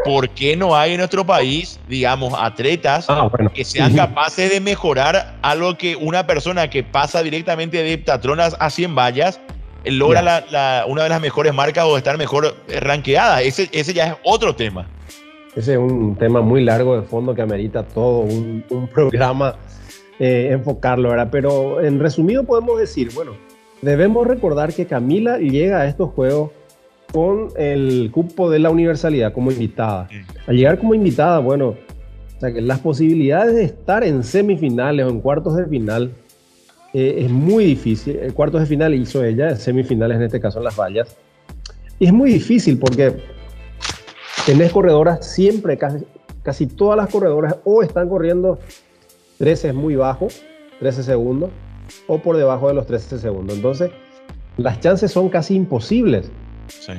¿Por 0.04 0.28
qué 0.30 0.56
no 0.56 0.76
hay 0.76 0.92
en 0.92 0.98
nuestro 0.98 1.24
país, 1.26 1.78
digamos, 1.88 2.34
atletas 2.36 3.06
ah, 3.08 3.30
que 3.54 3.64
sean 3.64 3.94
capaces 3.94 4.50
de 4.50 4.60
mejorar 4.60 5.36
algo 5.42 5.76
que 5.76 5.96
una 5.96 6.26
persona 6.26 6.68
que 6.70 6.82
pasa 6.82 7.22
directamente 7.22 7.82
de 7.82 7.92
heptatronas 7.92 8.56
a 8.58 8.70
100 8.70 8.94
vallas 8.94 9.40
logra 9.84 10.22
la, 10.22 10.84
una 10.86 11.04
de 11.04 11.08
las 11.08 11.20
mejores 11.20 11.54
marcas 11.54 11.84
o 11.84 11.96
estar 11.96 12.18
mejor 12.18 12.54
ranqueada? 12.80 13.42
Ese, 13.42 13.68
ese 13.72 13.92
ya 13.92 14.06
es 14.08 14.14
otro 14.24 14.54
tema. 14.54 14.86
Ese 15.56 15.72
es 15.72 15.78
un 15.78 16.16
tema 16.16 16.40
muy 16.40 16.62
largo 16.62 17.00
de 17.00 17.02
fondo 17.02 17.34
que 17.34 17.42
amerita 17.42 17.82
todo 17.82 18.20
un, 18.20 18.64
un 18.70 18.86
programa 18.86 19.56
eh, 20.22 20.50
enfocarlo, 20.52 21.08
¿verdad? 21.08 21.28
Pero 21.32 21.80
en 21.80 21.98
resumido 21.98 22.44
podemos 22.44 22.78
decir, 22.78 23.10
bueno, 23.14 23.32
debemos 23.80 24.26
recordar 24.26 24.74
que 24.74 24.84
Camila 24.84 25.38
llega 25.38 25.80
a 25.80 25.86
estos 25.86 26.10
juegos 26.10 26.50
con 27.12 27.48
el 27.56 28.10
cupo 28.12 28.50
de 28.50 28.58
la 28.58 28.70
universalidad 28.70 29.32
como 29.32 29.50
invitada. 29.50 30.08
Al 30.46 30.56
llegar 30.56 30.78
como 30.78 30.94
invitada, 30.94 31.38
bueno, 31.38 31.68
o 31.68 32.40
sea 32.40 32.52
que 32.52 32.60
las 32.60 32.78
posibilidades 32.78 33.54
de 33.54 33.64
estar 33.64 34.04
en 34.04 34.24
semifinales 34.24 35.06
o 35.06 35.10
en 35.10 35.20
cuartos 35.20 35.56
de 35.56 35.66
final 35.66 36.12
eh, 36.94 37.22
es 37.24 37.30
muy 37.30 37.64
difícil. 37.64 38.16
El 38.16 38.34
cuartos 38.34 38.60
de 38.62 38.66
final 38.66 38.94
hizo 38.94 39.24
ella, 39.24 39.54
semifinales 39.56 40.16
en 40.16 40.22
este 40.24 40.40
caso 40.40 40.58
en 40.58 40.64
las 40.64 40.76
vallas. 40.76 41.16
Y 41.98 42.06
es 42.06 42.12
muy 42.12 42.32
difícil 42.32 42.78
porque 42.78 43.16
tenés 44.46 44.72
corredoras 44.72 45.26
siempre, 45.26 45.76
casi, 45.76 46.04
casi 46.42 46.66
todas 46.66 46.96
las 46.96 47.08
corredoras 47.08 47.56
o 47.64 47.82
están 47.82 48.08
corriendo 48.08 48.58
13 49.38 49.68
es 49.68 49.74
muy 49.74 49.96
bajo, 49.96 50.28
13 50.80 51.02
segundos, 51.02 51.50
o 52.06 52.18
por 52.18 52.36
debajo 52.36 52.68
de 52.68 52.74
los 52.74 52.86
13 52.86 53.18
segundos. 53.18 53.56
Entonces, 53.56 53.90
las 54.56 54.80
chances 54.80 55.10
son 55.10 55.28
casi 55.28 55.54
imposibles. 55.54 56.30
Sí. 56.70 56.92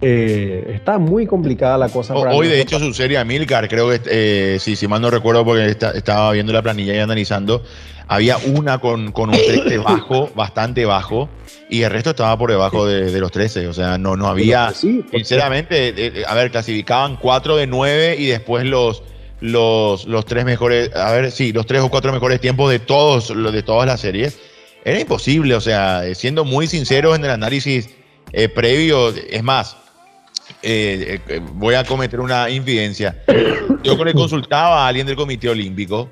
Eh, 0.00 0.72
está 0.74 0.98
muy 0.98 1.26
complicada 1.26 1.76
la 1.76 1.88
cosa. 1.88 2.14
hoy, 2.14 2.48
de 2.48 2.60
hecho, 2.60 2.78
su 2.78 2.94
serie 2.94 3.22
Milcar, 3.24 3.68
creo 3.68 3.88
que, 3.90 4.00
eh, 4.06 4.58
si, 4.60 4.86
mal 4.86 5.00
no 5.00 5.10
recuerdo, 5.10 5.44
porque 5.44 5.66
estaba 5.66 6.32
viendo 6.32 6.52
la 6.52 6.62
planilla 6.62 6.94
y 6.94 6.98
analizando, 6.98 7.64
había 8.06 8.36
una 8.38 8.78
con, 8.78 9.10
con 9.10 9.30
un 9.30 9.36
13 9.36 9.78
bajo, 9.84 10.30
bastante 10.34 10.84
bajo, 10.86 11.28
y 11.68 11.82
el 11.82 11.90
resto 11.90 12.10
estaba 12.10 12.38
por 12.38 12.50
debajo 12.50 12.86
de, 12.86 13.18
los 13.18 13.32
13. 13.32 13.66
O 13.66 13.72
sea, 13.72 13.98
no, 13.98 14.16
no 14.16 14.28
había. 14.28 14.72
sinceramente, 14.72 15.92
eh, 15.96 16.24
a 16.26 16.34
ver, 16.34 16.50
clasificaban 16.50 17.16
4 17.16 17.56
de 17.56 17.66
9 17.66 18.16
y 18.18 18.26
después 18.26 18.64
los. 18.64 19.02
Los, 19.40 20.04
los 20.06 20.24
tres 20.26 20.44
mejores, 20.44 20.92
a 20.96 21.12
ver, 21.12 21.30
sí, 21.30 21.52
los 21.52 21.64
tres 21.64 21.82
o 21.82 21.88
cuatro 21.90 22.12
mejores 22.12 22.40
tiempos 22.40 22.72
de 22.72 22.80
todos, 22.80 23.32
de 23.52 23.62
todas 23.62 23.86
las 23.86 24.00
series. 24.00 24.36
Era 24.84 24.98
imposible, 24.98 25.54
o 25.54 25.60
sea, 25.60 26.12
siendo 26.16 26.44
muy 26.44 26.66
sinceros 26.66 27.16
en 27.16 27.24
el 27.24 27.30
análisis 27.30 27.88
eh, 28.32 28.48
previo, 28.48 29.08
es 29.08 29.42
más, 29.42 29.76
eh, 30.62 31.20
eh, 31.28 31.40
voy 31.54 31.74
a 31.74 31.84
cometer 31.84 32.20
una 32.20 32.50
infidencia. 32.50 33.22
Yo 33.82 34.02
le 34.04 34.14
consultaba 34.14 34.84
a 34.84 34.88
alguien 34.88 35.06
del 35.06 35.16
Comité 35.16 35.48
Olímpico 35.48 36.10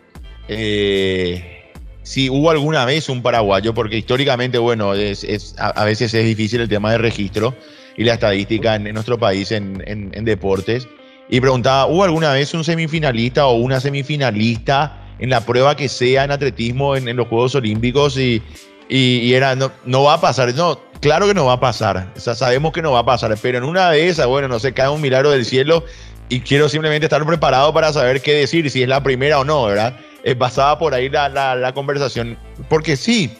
si 2.06 2.30
hubo 2.30 2.50
alguna 2.50 2.84
vez 2.84 3.08
un 3.08 3.20
paraguayo, 3.20 3.74
porque 3.74 3.98
históricamente, 3.98 4.58
bueno, 4.58 4.92
a, 4.92 5.84
veces 5.84 6.14
es 6.14 6.24
difícil 6.24 6.60
el 6.60 6.68
tema 6.68 6.92
de 6.92 6.98
registro 6.98 7.52
y 7.96 8.04
la 8.04 8.14
estadística 8.14 8.76
en, 8.76 8.84
nuestro 8.94 9.18
país 9.18 9.50
en, 9.50 9.82
en, 9.84 10.24
deportes. 10.24 10.86
Y 11.28 11.40
preguntaba, 11.40 11.86
¿hubo 11.86 12.04
alguna 12.04 12.32
vez 12.32 12.54
un 12.54 12.62
semifinalista 12.62 13.48
o 13.48 13.56
una 13.56 13.80
semifinalista 13.80 15.04
en 15.18 15.30
la 15.30 15.40
prueba 15.40 15.76
que 15.76 15.88
sea 15.88 16.22
en 16.22 16.30
atletismo 16.30 16.94
en, 16.94 17.16
los 17.16 17.26
Juegos 17.26 17.56
Olímpicos? 17.56 18.16
Y, 18.16 18.40
y, 18.88 19.34
era, 19.34 19.54
no, 19.54 19.72
no 19.84 20.04
va 20.04 20.14
a 20.14 20.20
pasar. 20.20 20.54
No, 20.54 20.80
claro 21.00 21.26
que 21.26 21.34
no 21.34 21.46
va 21.46 21.54
a 21.54 21.60
pasar. 21.60 22.12
Sabemos 22.16 22.72
que 22.72 22.82
no 22.82 22.92
va 22.92 23.00
a 23.00 23.04
pasar, 23.04 23.36
pero 23.40 23.58
en 23.58 23.64
una 23.64 23.90
de 23.90 24.08
esas, 24.08 24.26
bueno, 24.26 24.48
no 24.48 24.58
se 24.58 24.72
cae 24.72 24.88
un 24.88 25.00
milagro 25.00 25.30
del 25.30 25.44
cielo 25.44 25.84
y 26.28 26.40
quiero 26.40 26.68
simplemente 26.68 27.06
estar 27.06 27.24
preparado 27.24 27.72
para 27.72 27.92
saber 27.92 28.20
qué 28.22 28.34
decir, 28.34 28.70
si 28.70 28.82
es 28.82 28.88
la 28.88 29.02
primera 29.02 29.40
o 29.40 29.44
no, 29.44 29.64
¿verdad? 29.64 29.96
Es 30.24 30.36
basada 30.36 30.78
por 30.78 30.94
ahí 30.94 31.08
la, 31.08 31.28
la, 31.28 31.72
conversación. 31.72 32.36
Porque 32.68 32.96
sí, 32.96 33.36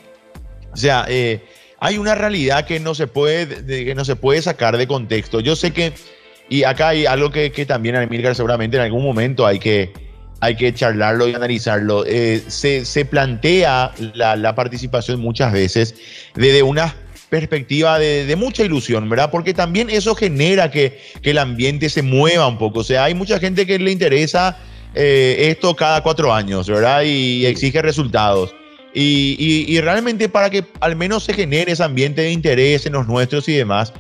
o 0.73 0.77
sea, 0.77 1.05
eh, 1.09 1.45
hay 1.81 1.99
una 1.99 2.15
realidad 2.15 2.65
que 2.65 2.79
no, 2.79 2.95
se 2.95 3.07
puede, 3.07 3.65
que 3.67 3.95
no 3.95 4.05
se 4.05 4.17
puede 4.17 4.41
sacar 4.43 4.77
de 4.77 4.87
contexto. 4.87 5.41
Yo 5.41 5.57
sé 5.57 5.73
que, 5.73 5.93
y 6.49 6.63
acá 6.63 6.89
hay 6.89 7.07
algo 7.07 7.31
que, 7.31 7.51
que 7.51 7.67
también, 7.67 7.97
Emilcar, 7.97 8.35
seguramente 8.35 8.77
en 8.77 8.85
algún 8.85 9.03
momento 9.03 9.47
hay 9.47 9.59
que, 9.59 9.93
hay 10.41 10.57
que 10.57 10.75
charlarlo 10.75 11.29
y 11.29 11.35
analizarlo. 11.35 12.05
Eh, 12.07 12.43
se, 12.49 12.85
se, 12.85 13.05
plantea 13.05 13.93
la, 14.15 14.37
la, 14.37 14.55
participación 14.55 15.21
muchas 15.21 15.53
veces 15.53 15.95
desde 16.35 16.63
una 16.63 16.95
perspectiva 17.29 17.99
de, 17.99 18.35
mucha 18.37 18.63
ilusión, 18.63 19.09
¿verdad? 19.09 19.31
Porque 19.31 19.55
también 19.55 19.91
eso 19.91 20.15
genera 20.15 20.71
que, 20.71 21.01
el 21.23 21.39
ambiente 21.39 21.89
se 21.89 22.03
mueva 22.03 22.47
un 22.47 22.59
poco. 22.59 22.81
O 22.81 22.85
sea, 22.85 23.05
hay 23.05 23.15
mucha 23.15 23.39
gente 23.39 23.67
que 23.67 23.79
le 23.79 23.91
interesa 23.91 24.59
eh, 24.95 25.49
esto 25.51 25.75
cada 25.75 26.03
cuatro 26.03 26.33
años, 26.33 26.69
¿verdad? 26.69 27.03
Y 27.05 27.47
exige 27.47 27.83
resultados. 27.83 28.55
Y, 28.95 29.79
realmente 29.81 30.31
para 30.31 30.49
que 30.49 30.65
al 30.81 30.97
menos 30.97 31.25
se 31.25 31.35
genere 31.35 31.73
ese 31.73 31.85
ambiente 31.85 32.23
de 32.23 32.31
interés 32.31 32.87
en 32.87 32.95
los 32.95 33.07
nuestros 33.07 33.47
y 33.49 33.53
demás, 33.53 33.93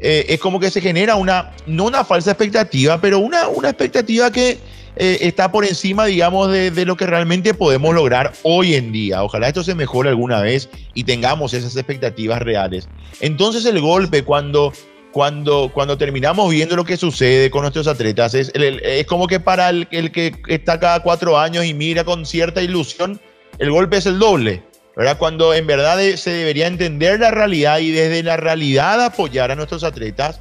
eh, 0.00 0.26
es 0.28 0.38
como 0.38 0.60
que 0.60 0.70
se 0.70 0.80
genera 0.80 1.16
una, 1.16 1.52
no 1.66 1.86
una 1.86 2.04
falsa 2.04 2.32
expectativa, 2.32 3.00
pero 3.00 3.18
una, 3.18 3.48
una 3.48 3.70
expectativa 3.70 4.30
que 4.30 4.58
eh, 4.96 5.18
está 5.22 5.50
por 5.50 5.64
encima, 5.64 6.06
digamos, 6.06 6.50
de, 6.50 6.84
lo 6.84 6.96
que 6.96 7.06
realmente 7.06 7.54
podemos 7.54 7.94
lograr 7.94 8.32
hoy 8.42 8.74
en 8.74 8.92
día. 8.92 9.22
Ojalá 9.24 9.48
esto 9.48 9.64
se 9.64 9.74
mejore 9.74 10.10
alguna 10.10 10.40
vez 10.40 10.68
y 10.94 11.04
tengamos 11.04 11.52
esas 11.52 11.76
expectativas 11.76 12.40
reales. 12.40 12.88
Entonces 13.20 13.64
el 13.64 13.80
golpe 13.80 14.22
cuando, 14.22 14.72
cuando, 15.12 15.70
cuando 15.72 15.98
terminamos 15.98 16.50
viendo 16.50 16.76
lo 16.76 16.84
que 16.84 16.96
sucede 16.96 17.50
con 17.50 17.62
nuestros 17.62 17.88
atletas 17.88 18.34
es, 18.34 18.52
es 18.54 19.06
como 19.06 19.26
que 19.26 19.40
para 19.40 19.70
el, 19.70 19.88
el, 19.90 20.12
que 20.12 20.34
está 20.48 20.78
cada 20.78 21.00
cuatro 21.00 21.38
años 21.38 21.64
y 21.64 21.74
mira 21.74 22.04
con 22.04 22.24
cierta 22.24 22.62
ilusión, 22.62 23.20
el 23.58 23.70
golpe 23.70 23.96
es 23.96 24.06
el 24.06 24.18
doble. 24.18 24.62
¿verdad? 24.96 25.18
Cuando 25.18 25.52
en 25.54 25.66
verdad 25.66 25.98
se 26.14 26.30
debería 26.30 26.68
entender 26.68 27.18
la 27.18 27.32
realidad 27.32 27.78
y 27.80 27.90
desde 27.90 28.22
la 28.22 28.36
realidad 28.36 29.04
apoyar 29.04 29.50
a 29.50 29.56
nuestros 29.56 29.82
atletas 29.82 30.40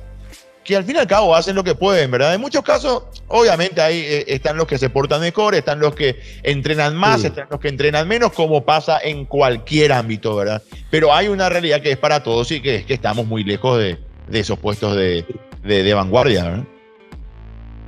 que 0.64 0.76
al 0.76 0.84
fin 0.84 0.96
y 0.96 1.00
al 1.00 1.08
cabo 1.08 1.36
hacen 1.36 1.56
lo 1.56 1.64
que 1.64 1.76
pueden, 1.76 2.10
¿verdad? 2.12 2.34
En 2.34 2.42
muchos 2.42 2.64
casos, 2.64 3.04
obviamente 3.28 3.82
ahí 3.82 4.00
eh, 4.00 4.26
están 4.28 4.58
los 4.58 4.68
que 4.68 4.78
se 4.78 4.90
portan 4.90 5.22
mejor, 5.22 5.56
están 5.56 5.80
los 5.80 5.94
que 5.94 6.20
entrenan 6.44 6.96
más, 6.96 7.24
están 7.24 7.48
los 7.50 7.60
que 7.60 7.68
entrenan 7.68 8.08
menos, 8.08 8.32
como 8.32 8.64
pasa 8.64 9.00
en 9.04 9.26
cualquier 9.26 9.92
ámbito, 9.92 10.36
¿verdad? 10.36 10.62
Pero 10.90 11.14
hay 11.14 11.28
una 11.28 11.50
realidad 11.50 11.82
que 11.82 11.92
es 11.92 11.98
para 11.98 12.24
todos 12.24 12.52
y 12.52 12.62
que 12.62 12.78
es 12.78 12.86
que 12.86 12.94
estamos 12.94 13.26
muy 13.26 13.44
lejos 13.44 13.80
de, 13.80 13.98
esos 14.32 14.58
puestos 14.58 14.96
de, 14.96 15.26
de, 15.64 15.94
vanguardia, 15.94 16.44
¿verdad? 16.44 16.64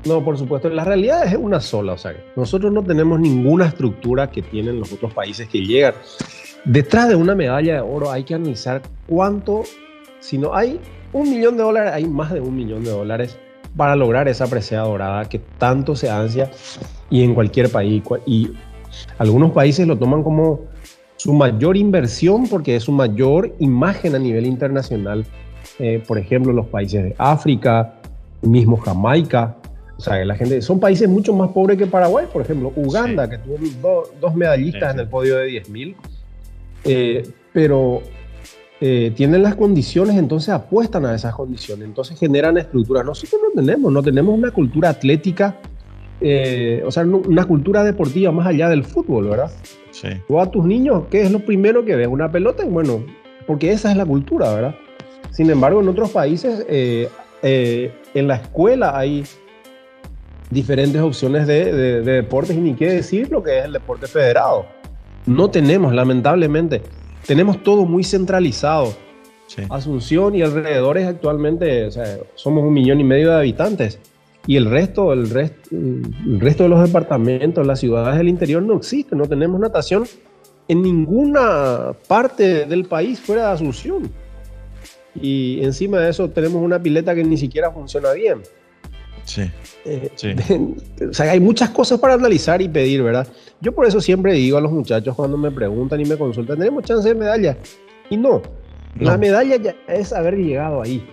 No, 0.06 0.24
por 0.24 0.38
supuesto, 0.38 0.70
la 0.70 0.84
realidad 0.84 1.26
es 1.26 1.36
una 1.36 1.60
sola, 1.60 1.94
o 1.94 1.98
sea, 1.98 2.16
nosotros 2.36 2.72
no 2.72 2.84
tenemos 2.84 3.20
ninguna 3.20 3.66
estructura 3.66 4.30
que 4.30 4.44
tienen 4.44 4.80
los 4.80 4.92
otros 4.92 5.12
países 5.14 5.48
que 5.48 5.66
llegan. 5.66 5.96
Detrás 6.64 7.10
de 7.10 7.16
una 7.16 7.36
medalla 7.36 7.76
de 7.76 7.80
oro 7.80 8.12
hay 8.12 8.24
que 8.24 8.36
analizar 8.36 8.84
cuánto, 9.08 9.64
si 10.20 10.38
no 10.38 10.56
hay 10.56 10.80
un 11.14 11.30
millón 11.30 11.58
de 11.58 11.64
dólares, 11.64 11.92
hay 11.94 12.06
más 12.06 12.34
de 12.34 12.42
un 12.42 12.56
millón 12.56 12.84
de 12.84 12.92
dólares 12.92 13.38
para 13.76 13.96
lograr 13.96 14.28
esa 14.28 14.48
presea 14.48 14.82
dorada 14.82 15.26
que 15.26 15.40
tanto 15.58 15.96
se 15.96 16.10
ansia 16.10 16.50
y 17.10 17.24
en 17.24 17.34
cualquier 17.34 17.70
país. 17.70 18.02
Y 18.26 18.52
algunos 19.18 19.52
países 19.52 19.88
lo 19.88 19.98
toman 19.98 20.24
como 20.24 20.62
su 21.18 21.34
mayor 21.34 21.78
inversión 21.78 22.48
porque 22.48 22.76
es 22.76 22.84
su 22.84 22.92
mayor 22.92 23.54
imagen 23.60 24.16
a 24.16 24.20
nivel 24.20 24.46
internacional. 24.46 25.26
Eh, 25.80 26.02
por 26.08 26.18
ejemplo, 26.18 26.54
los 26.54 26.68
países 26.68 27.04
de 27.04 27.16
África, 27.18 27.96
mismo 28.42 28.78
Jamaica. 28.78 29.58
O 29.98 30.02
sea, 30.02 30.24
la 30.26 30.36
gente, 30.36 30.62
son 30.62 30.80
países 30.80 31.08
mucho 31.08 31.34
más 31.34 31.50
pobres 31.52 31.78
que 31.78 31.88
Paraguay, 31.88 32.28
por 32.32 32.42
ejemplo, 32.42 32.72
Uganda, 32.76 33.30
que 33.30 33.38
tuvo 33.38 34.04
dos 34.20 34.36
medallistas 34.36 34.94
en 34.94 35.00
el 35.00 35.08
podio 35.08 35.38
de 35.38 35.64
10.000. 35.64 35.96
Eh, 36.84 37.24
pero 37.54 38.02
eh, 38.82 39.14
tienen 39.16 39.42
las 39.42 39.56
condiciones, 39.56 40.18
entonces 40.18 40.50
apuestan 40.50 41.06
a 41.06 41.16
esas 41.16 41.34
condiciones, 41.34 41.88
entonces 41.88 42.20
generan 42.20 42.58
estructuras. 42.58 43.06
Nosotros 43.06 43.42
no 43.42 43.62
tenemos, 43.62 43.92
no 43.92 44.04
tenemos 44.04 44.38
una 44.38 44.52
cultura 44.52 44.90
atlética, 44.90 45.56
eh, 46.20 46.84
o 46.86 46.92
sea, 46.92 47.04
una 47.04 47.46
cultura 47.46 47.84
deportiva 47.86 48.34
más 48.34 48.48
allá 48.48 48.68
del 48.68 48.84
fútbol, 48.84 49.30
¿verdad? 49.30 49.52
Sí. 49.92 50.10
Tú 50.28 50.42
a 50.42 50.52
tus 50.52 50.66
niños, 50.66 51.04
¿qué 51.10 51.22
es 51.22 51.32
lo 51.32 51.40
primero 51.40 51.86
que 51.86 51.96
ves? 51.96 52.08
¿Una 52.08 52.30
pelota? 52.30 52.66
Bueno, 52.66 53.06
porque 53.48 53.72
esa 53.72 53.92
es 53.92 53.98
la 53.98 54.06
cultura, 54.06 54.54
¿verdad? 54.54 54.76
Sin 55.32 55.50
embargo, 55.50 55.80
en 55.80 55.88
otros 55.88 56.12
países, 56.12 56.66
eh, 56.68 57.10
en 58.14 58.28
la 58.28 58.36
escuela 58.36 58.98
hay 58.98 59.24
diferentes 60.50 61.02
opciones 61.02 61.48
de, 61.48 61.72
de 61.72 62.02
deportes 62.02 62.58
y 62.58 62.60
ni 62.60 62.74
qué 62.74 62.92
decir 62.92 63.32
lo 63.32 63.42
que 63.42 63.60
es 63.60 63.66
el 63.66 63.74
deporte 63.74 64.08
federado. 64.08 64.66
No 65.26 65.50
tenemos, 65.50 65.94
lamentablemente 65.94 66.82
tenemos 67.26 67.64
todo 67.64 67.86
muy 67.86 68.04
centralizado. 68.04 68.94
Asunción 69.70 70.36
y 70.36 70.42
alrededores 70.42 71.08
actualmente, 71.08 71.86
o 71.86 71.92
sea, 71.92 72.18
somos 72.36 72.64
un 72.64 72.74
millón 72.74 73.00
y 73.00 73.04
medio 73.04 73.30
de 73.30 73.38
habitantes. 73.38 74.00
Y 74.48 74.58
el 74.58 74.66
resto, 74.70 75.14
el, 75.14 75.22
el 75.72 76.40
resto 76.40 76.64
de 76.64 76.70
los 76.70 76.86
departamentos, 76.86 77.66
las 77.66 77.80
ciudades 77.80 78.18
del 78.18 78.28
interior 78.28 78.62
no 78.62 78.76
existen, 78.76 79.18
no 79.18 79.26
tenemos 79.26 79.60
natación 79.60 80.06
en 80.68 80.82
ninguna 80.82 81.94
parte 82.08 82.66
del 82.66 82.86
país 82.86 83.20
fuera 83.20 83.48
de 83.48 83.54
Asunción. 83.54 84.12
Y 85.20 85.64
encima 85.64 86.00
de 86.00 86.10
eso 86.10 86.30
tenemos 86.30 86.62
una 86.62 86.82
pileta 86.82 87.16
que 87.16 87.24
ni 87.24 87.38
siquiera 87.38 87.72
funciona 87.72 88.12
bien. 88.12 88.42
Sí. 89.26 89.52
Eh, 89.86 90.10
o 91.10 91.14
sea, 91.14 91.32
hay 91.32 91.40
muchas 91.40 91.70
cosas 91.72 92.00
para 92.00 92.14
analizar 92.14 92.62
y 92.62 92.70
pedir, 92.70 93.04
¿verdad? 93.04 93.28
Yo 93.60 93.74
por 93.74 93.86
eso 93.86 94.00
siempre 94.00 94.34
digo 94.34 94.58
a 94.58 94.62
los 94.62 94.72
muchachos 94.72 95.16
cuando 95.16 95.38
me 95.38 95.52
preguntan 95.52 96.00
y 96.02 96.06
me 96.06 96.18
consultan, 96.18 96.58
¿tenemos 96.58 96.84
chance 96.84 97.08
de 97.08 97.16
medalla? 97.16 97.58
Y 98.10 98.18
no, 98.18 98.42
la 99.00 99.18
medalla 99.18 99.58
ya 99.58 99.76
es 99.88 100.14
haber 100.14 100.38
llegado 100.38 100.82
ahí. 100.82 101.06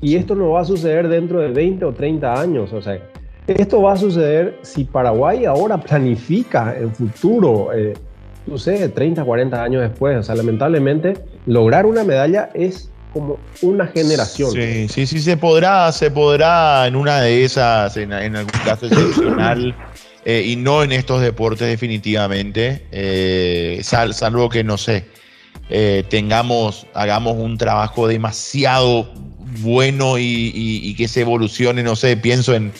Y 0.00 0.16
esto 0.16 0.34
no 0.34 0.50
va 0.50 0.60
a 0.60 0.64
suceder 0.64 1.08
dentro 1.08 1.40
de 1.40 1.48
20 1.48 1.84
o 1.86 1.92
30 1.92 2.40
años. 2.40 2.72
O 2.72 2.82
sea, 2.82 3.00
esto 3.46 3.82
va 3.82 3.94
a 3.94 3.96
suceder 3.96 4.58
si 4.62 4.84
Paraguay 4.84 5.44
ahora 5.44 5.78
planifica 5.78 6.76
en 6.78 6.94
futuro, 6.94 7.72
eh, 7.72 7.94
no 8.46 8.58
sé, 8.58 8.88
30, 8.88 9.24
40 9.24 9.62
años 9.62 9.82
después. 9.82 10.18
O 10.18 10.22
sea, 10.22 10.34
lamentablemente, 10.34 11.14
lograr 11.46 11.86
una 11.86 12.04
medalla 12.04 12.50
es 12.54 12.92
como 13.12 13.38
una 13.62 13.86
generación. 13.86 14.52
Sí, 14.52 14.88
sí, 14.88 15.06
sí, 15.06 15.20
se 15.20 15.36
podrá, 15.36 15.90
se 15.92 16.10
podrá 16.10 16.86
en 16.86 16.96
una 16.96 17.20
de 17.20 17.44
esas, 17.44 17.96
en, 17.96 18.12
algún 18.12 18.60
caso 18.64 18.86
excepcional. 18.86 19.74
Eh, 20.28 20.42
y 20.44 20.56
no 20.56 20.82
en 20.82 20.90
estos 20.90 21.22
deportes 21.22 21.68
definitivamente, 21.68 22.84
eh, 22.90 23.80
salvo 23.84 24.48
que, 24.48 24.64
no 24.64 24.76
sé, 24.76 25.04
eh, 25.70 26.02
tengamos, 26.08 26.88
hagamos 26.94 27.36
un 27.36 27.56
trabajo 27.56 28.08
demasiado 28.08 29.08
bueno 29.60 30.18
y, 30.18 30.94
que 30.96 31.06
se 31.06 31.20
evolucione, 31.20 31.84
no 31.84 31.94
sé, 31.94 32.16
pienso 32.16 32.54
en, 32.54 32.72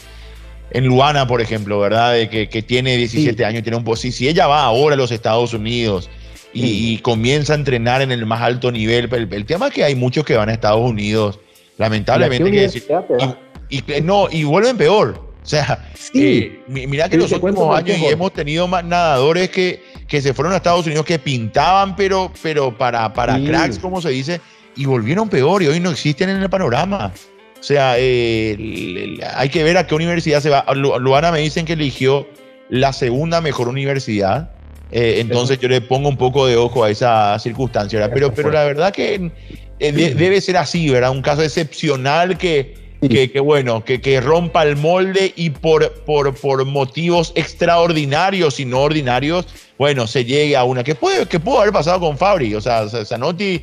en 0.72 0.86
Luana, 0.86 1.28
por 1.28 1.40
ejemplo, 1.40 1.78
¿verdad? 1.78 2.14
De 2.14 2.28
que, 2.28 2.62
tiene 2.62 2.96
17 2.96 3.44
años, 3.44 3.62
tiene 3.62 3.78
un 3.78 3.96
si, 3.96 4.10
si 4.10 4.26
ella 4.26 4.48
va 4.48 4.64
ahora 4.64 4.94
a 4.94 4.98
los 4.98 5.12
Estados 5.12 5.54
Unidos 5.54 6.10
y, 6.56 6.98
comienza 6.98 7.52
a 7.52 7.56
entrenar 7.56 8.02
en 8.02 8.12
el 8.12 8.26
más 8.26 8.40
alto 8.40 8.72
nivel, 8.72 9.12
el, 9.12 9.46
tema 9.46 9.68
es 9.68 9.74
que 9.74 9.84
hay 9.84 9.94
muchos 9.94 10.24
que 10.24 10.36
van 10.36 10.48
a 10.48 10.52
Estados 10.52 10.88
Unidos, 10.88 11.38
lamentablemente, 11.76 12.50
que 12.50 13.36
y, 13.68 13.82
no, 14.02 14.28
y 14.30 14.44
vuelven 14.44 14.76
peor. 14.76 15.26
O 15.42 15.48
sea, 15.48 15.90
eh, 16.12 16.60
mira 16.66 17.08
que 17.08 17.16
los 17.16 17.30
últimos 17.30 17.76
años 17.76 17.98
hemos 18.10 18.32
tenido 18.32 18.66
más 18.66 18.84
nadadores 18.84 19.48
que, 19.50 19.80
que 20.08 20.20
se 20.20 20.34
fueron 20.34 20.52
a 20.52 20.56
Estados 20.56 20.86
Unidos 20.86 21.04
que 21.04 21.20
pintaban, 21.20 21.94
pero, 21.94 22.32
pero 22.42 22.76
para, 22.76 23.12
para 23.12 23.38
cracks, 23.40 23.78
como 23.78 24.02
se 24.02 24.08
dice, 24.08 24.40
y 24.74 24.86
volvieron 24.86 25.28
peor 25.28 25.62
y 25.62 25.68
hoy 25.68 25.78
no 25.78 25.90
existen 25.90 26.30
en 26.30 26.42
el 26.42 26.50
panorama. 26.50 27.12
O 27.58 27.62
sea, 27.62 27.94
eh, 27.96 29.18
hay 29.34 29.48
que 29.48 29.62
ver 29.62 29.76
a 29.78 29.86
qué 29.86 29.94
universidad 29.94 30.40
se 30.40 30.50
va. 30.50 30.64
Luana 30.74 31.30
me 31.32 31.38
dicen 31.40 31.64
que 31.64 31.74
eligió 31.74 32.26
la 32.68 32.92
segunda 32.92 33.40
mejor 33.40 33.68
universidad. 33.68 34.50
Eh, 34.90 35.16
entonces 35.18 35.58
yo 35.58 35.68
le 35.68 35.80
pongo 35.80 36.08
un 36.08 36.16
poco 36.16 36.46
de 36.46 36.56
ojo 36.56 36.84
a 36.84 36.90
esa 36.90 37.38
circunstancia. 37.38 38.10
Pero, 38.12 38.32
pero 38.32 38.50
la 38.50 38.64
verdad 38.64 38.92
que 38.92 39.30
eh, 39.78 39.92
debe 39.92 40.40
ser 40.40 40.56
así, 40.56 40.88
¿verdad? 40.88 41.10
Un 41.10 41.22
caso 41.22 41.42
excepcional 41.42 42.38
que, 42.38 42.74
que, 43.00 43.40
bueno, 43.40 43.84
que, 43.84 44.00
que, 44.00 44.20
rompa 44.20 44.62
el 44.62 44.76
molde 44.76 45.32
y 45.36 45.50
por, 45.50 45.92
por, 46.04 46.34
por 46.34 46.64
motivos 46.64 47.32
extraordinarios 47.34 48.60
y 48.60 48.64
no 48.64 48.82
ordinarios, 48.82 49.46
bueno, 49.78 50.06
se 50.06 50.24
llegue 50.24 50.56
a 50.56 50.64
una 50.64 50.84
que 50.84 50.94
puede 50.94 51.26
que 51.26 51.40
pudo 51.40 51.60
haber 51.60 51.72
pasado 51.72 52.00
con 52.00 52.16
Fabri. 52.16 52.54
O 52.54 52.60
sea, 52.60 52.88
Zanotti 52.88 53.62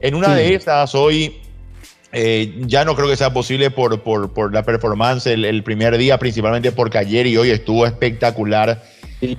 en 0.00 0.14
una 0.14 0.34
de 0.34 0.54
estas 0.54 0.94
hoy 0.94 1.36
eh, 2.12 2.54
ya 2.66 2.84
no 2.84 2.94
creo 2.94 3.08
que 3.08 3.16
sea 3.16 3.32
posible 3.32 3.70
por, 3.70 4.02
por, 4.02 4.32
por 4.32 4.52
la 4.52 4.62
performance 4.62 5.26
el, 5.26 5.62
primer 5.64 5.98
día, 5.98 6.16
principalmente 6.18 6.70
porque 6.70 6.98
ayer 6.98 7.26
y 7.26 7.36
hoy 7.36 7.50
estuvo 7.50 7.86
espectacular. 7.86 8.84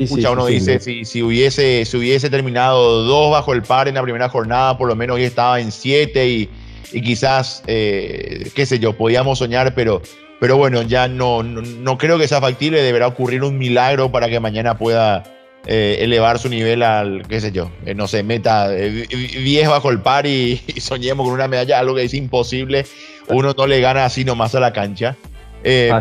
Sí, 0.07 0.25
uno 0.25 0.45
dice, 0.45 0.79
si, 0.79 1.05
si, 1.05 1.21
hubiese, 1.21 1.85
si 1.85 1.97
hubiese 1.97 2.29
terminado 2.29 3.03
dos 3.03 3.31
bajo 3.31 3.53
el 3.53 3.61
par 3.61 3.87
en 3.87 3.95
la 3.95 4.01
primera 4.01 4.29
jornada, 4.29 4.77
por 4.77 4.87
lo 4.87 4.95
menos 4.95 5.15
hoy 5.15 5.23
estaba 5.23 5.59
en 5.59 5.71
siete 5.71 6.27
y, 6.27 6.49
y 6.91 7.01
quizás, 7.01 7.63
eh, 7.67 8.49
qué 8.55 8.65
sé 8.65 8.79
yo, 8.79 8.93
podíamos 8.93 9.39
soñar, 9.39 9.73
pero, 9.75 10.01
pero 10.39 10.57
bueno, 10.57 10.81
ya 10.81 11.07
no, 11.07 11.43
no, 11.43 11.61
no 11.61 11.97
creo 11.97 12.17
que 12.17 12.27
sea 12.27 12.41
factible. 12.41 12.81
Deberá 12.81 13.07
ocurrir 13.07 13.43
un 13.43 13.57
milagro 13.57 14.11
para 14.11 14.29
que 14.29 14.39
mañana 14.39 14.77
pueda 14.77 15.23
eh, 15.67 15.97
elevar 16.01 16.37
su 16.37 16.47
nivel 16.47 16.83
al, 16.83 17.23
qué 17.27 17.41
sé 17.41 17.51
yo, 17.51 17.71
eh, 17.87 17.95
no 17.95 18.07
sé, 18.07 18.21
meta 18.21 18.69
10 18.69 19.09
eh, 19.11 19.67
bajo 19.67 19.89
el 19.89 19.99
par 19.99 20.27
y, 20.27 20.61
soñemos 20.77 21.25
con 21.25 21.33
una 21.33 21.47
medalla, 21.47 21.79
algo 21.79 21.95
que 21.95 22.03
es 22.03 22.13
imposible. 22.13 22.85
Uno 23.27 23.55
no 23.57 23.65
le 23.65 23.79
gana 23.79 24.05
así 24.05 24.23
nomás 24.23 24.53
a 24.53 24.59
la 24.59 24.71
cancha. 24.71 25.15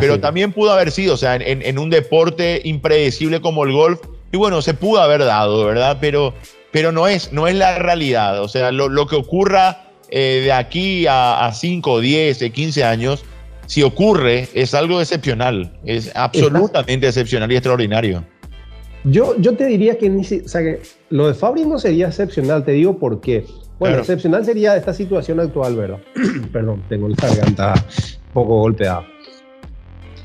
Pero 0.00 0.20
también 0.20 0.53
pudo 0.53 0.72
haber 0.72 0.90
sido, 0.90 1.14
o 1.14 1.16
sea, 1.16 1.37
en, 1.37 1.79
un 1.79 1.90
deporte 1.90 2.61
impredecible 2.64 3.40
como 3.40 3.64
el 3.64 3.72
golf, 3.72 4.00
y 4.33 4.37
bueno, 4.37 4.61
se 4.62 4.74
pudo 4.74 5.00
haber 5.00 5.24
dado, 5.24 5.64
¿verdad? 5.64 5.98
Pero, 6.00 6.35
pero 6.70 6.92
no, 6.92 7.07
es, 7.07 7.33
no 7.33 7.46
es 7.46 7.55
la 7.55 7.79
realidad. 7.79 8.42
O 8.42 8.48
sea, 8.48 8.72
lo, 8.72 9.07
que 9.07 9.16
ocurra 9.16 9.87
de 10.11 10.53
aquí 10.53 11.07
a, 11.07 11.46
a 11.46 11.53
5, 11.53 12.00
10, 12.00 12.50
15 12.53 12.85
años, 12.85 13.24
si 13.66 13.83
ocurre, 13.83 14.48
es 14.55 14.74
algo 14.74 15.00
excepcional, 15.00 15.72
es 15.85 16.11
absolutamente 16.14 17.07
excepcional 17.07 17.50
y 17.50 17.57
extraordinario. 17.57 18.24
Yo, 19.05 19.37
yo 19.38 19.55
te 19.55 19.66
diría 19.66 19.98
que, 19.98 20.11
o 20.11 20.48
sea, 20.48 20.62
que 20.62 20.81
lo 21.11 21.27
de 21.27 21.35
Fabri 21.35 21.64
no 21.64 21.79
sería 21.79 22.09
excepcional, 22.09 22.64
te 22.64 22.72
digo 22.72 22.98
por 22.98 23.20
qué. 23.20 23.44
Bueno, 23.79 23.98
excepcional 23.98 24.44
sería 24.44 24.77
esta 24.77 24.94
situación 24.94 25.40
actual, 25.40 25.77
¿verdad? 25.77 25.98
Perdón, 26.53 26.83
tengo 26.88 27.09
la 27.09 27.16
garganta 27.16 27.74
un 27.74 28.33
poco 28.33 28.61
golpeada. 28.61 29.07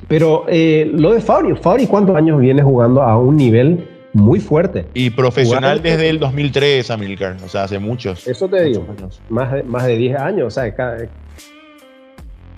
Pero 0.07 0.45
eh, 0.47 0.89
lo 0.93 1.13
de 1.13 1.21
Fabri, 1.21 1.55
Fabri, 1.55 1.87
¿cuántos 1.87 2.15
años 2.15 2.39
viene 2.39 2.63
jugando 2.63 3.01
a 3.01 3.17
un 3.17 3.37
nivel 3.37 3.87
muy 4.13 4.39
fuerte? 4.39 4.85
Y 4.93 5.09
profesional 5.09 5.81
desde 5.81 6.09
el 6.09 6.19
2003, 6.19 6.89
Amilcar, 6.89 7.37
o 7.43 7.49
sea, 7.49 7.63
hace 7.63 7.79
muchos. 7.79 8.27
Eso 8.27 8.47
te 8.47 8.63
digo, 8.63 8.85
más 9.29 9.51
de, 9.51 9.63
más 9.63 9.85
de 9.85 9.97
10 9.97 10.19
años, 10.19 10.47
o 10.47 10.49
sea, 10.49 10.73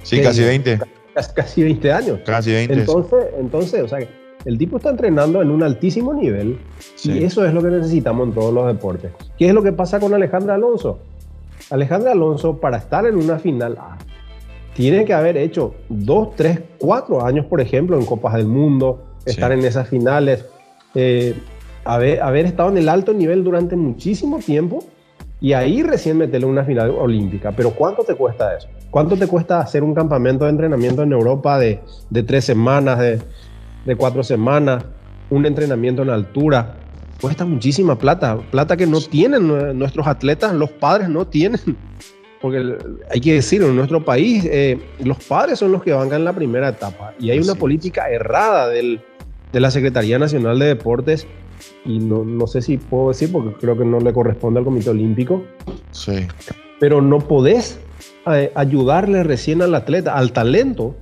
sí, 0.04 0.22
casi 0.22 0.44
20. 0.44 0.80
Casi, 1.14 1.34
casi 1.34 1.64
20 1.64 1.92
años. 1.92 2.20
Casi 2.26 2.52
20. 2.52 2.74
Entonces, 2.74 3.26
entonces 3.38 3.84
o 3.84 3.88
sea, 3.88 4.00
el 4.46 4.58
tipo 4.58 4.78
está 4.78 4.90
entrenando 4.90 5.42
en 5.42 5.52
un 5.52 5.62
altísimo 5.64 6.14
nivel 6.14 6.58
y 7.04 7.24
eso 7.24 7.46
es 7.46 7.54
lo 7.54 7.62
que 7.62 7.70
necesitamos 7.70 8.28
en 8.30 8.34
todos 8.34 8.54
los 8.54 8.68
deportes. 8.68 9.12
¿Qué 9.38 9.48
es 9.48 9.54
lo 9.54 9.62
que 9.62 9.72
pasa 9.72 10.00
con 10.00 10.14
Alejandra 10.14 10.56
Alonso? 10.56 11.00
Alejandra 11.70 12.12
Alonso, 12.12 12.58
para 12.58 12.78
estar 12.78 13.06
en 13.06 13.18
una 13.18 13.40
final 13.40 13.78
A, 13.80 13.98
tiene 14.74 15.06
que 15.06 15.14
haber 15.14 15.38
hecho 15.38 15.76
dos, 15.90 16.36
tres, 16.36 16.60
cuatro 16.78 17.26
años, 17.26 17.46
por 17.46 17.62
ejemplo, 17.62 17.98
en 17.98 18.06
Copas 18.06 18.36
del 18.36 18.48
Mundo, 18.48 19.04
estar 19.26 19.52
en 19.52 19.60
esas 19.60 19.88
finales, 19.88 20.46
eh, 20.96 21.36
haber, 21.86 22.22
haber 22.22 22.46
estado 22.46 22.70
en 22.70 22.78
el 22.78 22.90
alto 22.90 23.14
nivel 23.14 23.44
durante 23.44 23.76
muchísimo 23.76 24.40
tiempo 24.40 24.84
y 25.40 25.54
ahí 25.54 25.84
recién 25.84 26.18
meterle 26.18 26.48
una 26.48 26.64
final 26.64 26.92
olímpica. 26.92 27.52
Pero 27.52 27.72
¿cuánto 27.72 28.04
te 28.04 28.16
cuesta 28.16 28.56
eso? 28.56 28.68
¿Cuánto 28.90 29.18
te 29.18 29.28
cuesta 29.28 29.60
hacer 29.60 29.84
un 29.84 29.94
campamento 29.94 30.46
de 30.46 30.52
entrenamiento 30.52 31.04
en 31.04 31.12
Europa 31.12 31.58
de, 31.58 31.80
de 32.10 32.24
tres 32.24 32.46
semanas, 32.46 33.00
de, 33.00 33.20
de 33.86 33.96
cuatro 33.96 34.24
semanas, 34.24 34.84
un 35.30 35.46
entrenamiento 35.46 36.04
en 36.04 36.10
altura, 36.10 36.76
cuesta 37.20 37.46
muchísima 37.46 37.98
plata, 37.98 38.38
plata 38.52 38.76
que 38.76 38.86
no 38.86 39.00
tienen 39.00 39.78
nuestros 39.78 40.08
atletas, 40.08 40.54
los 40.54 40.72
padres 40.72 41.08
no 41.10 41.26
tienen, 41.28 41.60
porque 42.42 42.76
hay 43.10 43.22
que 43.22 43.36
decirlo, 43.36 43.70
en 43.70 43.76
nuestro 43.76 44.04
país 44.04 44.46
eh, 44.46 44.80
los 45.04 45.24
padres 45.24 45.60
son 45.60 45.72
los 45.72 45.84
que 45.84 45.94
bancan 45.94 46.26
la 46.26 46.34
primera 46.34 46.70
etapa 46.70 47.14
y 47.20 47.30
hay 47.30 47.40
una 47.40 47.56
política 47.56 48.10
errada 48.10 48.68
del, 48.68 49.00
de 49.52 49.60
la 49.60 49.70
Secretaría 49.70 50.18
Nacional 50.18 50.58
de 50.58 50.66
Deportes 50.66 51.28
y 51.86 52.00
no, 52.00 52.24
no, 52.24 52.48
sé 52.48 52.62
si 52.62 52.78
puedo 52.78 53.10
decir 53.10 53.32
porque 53.32 53.54
creo 53.60 53.78
que 53.78 53.86
no 53.86 54.00
le 54.00 54.12
corresponde 54.14 54.60
al 54.60 54.66
Comité 54.66 54.90
Olímpico. 54.90 55.44
Sí. 55.92 56.28
Pero 56.80 57.02
no 57.02 57.20
podés 57.20 57.80
eh, 58.32 58.52
ayudarle 58.56 59.24
recién 59.24 59.62
al 59.62 59.76
atleta, 59.76 60.16
al 60.16 60.32
talento, 60.32 60.96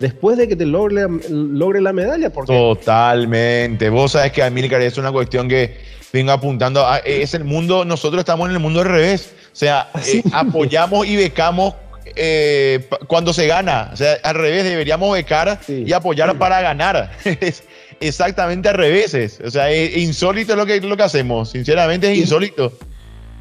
después 0.00 0.36
de 0.36 0.48
que 0.48 0.56
te 0.56 0.66
logre, 0.66 1.06
logre 1.28 1.80
la 1.80 1.92
medalla. 1.92 2.30
Porque... 2.30 2.52
Totalmente. 2.52 3.90
Vos 3.90 4.12
sabes 4.12 4.32
que 4.32 4.42
Amílcar 4.42 4.80
es 4.82 4.98
una 4.98 5.12
cuestión 5.12 5.48
que 5.48 5.76
vengo 6.12 6.32
apuntando. 6.32 6.84
es 7.04 7.34
el 7.34 7.44
mundo, 7.44 7.84
nosotros 7.84 8.20
estamos 8.20 8.48
en 8.48 8.54
el 8.54 8.60
mundo 8.60 8.80
al 8.80 8.86
revés. 8.86 9.34
O 9.52 9.56
sea, 9.56 9.88
eh, 10.06 10.22
apoyamos 10.32 11.06
y 11.06 11.16
becamos 11.16 11.74
eh, 12.16 12.88
cuando 13.06 13.32
se 13.32 13.46
gana. 13.46 13.90
O 13.92 13.96
sea, 13.96 14.16
al 14.22 14.34
revés, 14.34 14.64
deberíamos 14.64 15.12
becar 15.12 15.60
y 15.68 15.92
apoyar 15.92 16.36
para 16.38 16.60
ganar. 16.60 17.10
es 17.24 17.64
exactamente 18.00 18.68
al 18.68 18.76
revés. 18.76 19.40
O 19.44 19.50
sea, 19.50 19.70
es 19.70 19.96
insólito 19.96 20.56
lo 20.56 20.66
que, 20.66 20.80
lo 20.80 20.96
que 20.96 21.02
hacemos. 21.02 21.50
Sinceramente 21.50 22.10
es 22.10 22.18
insólito. 22.18 22.72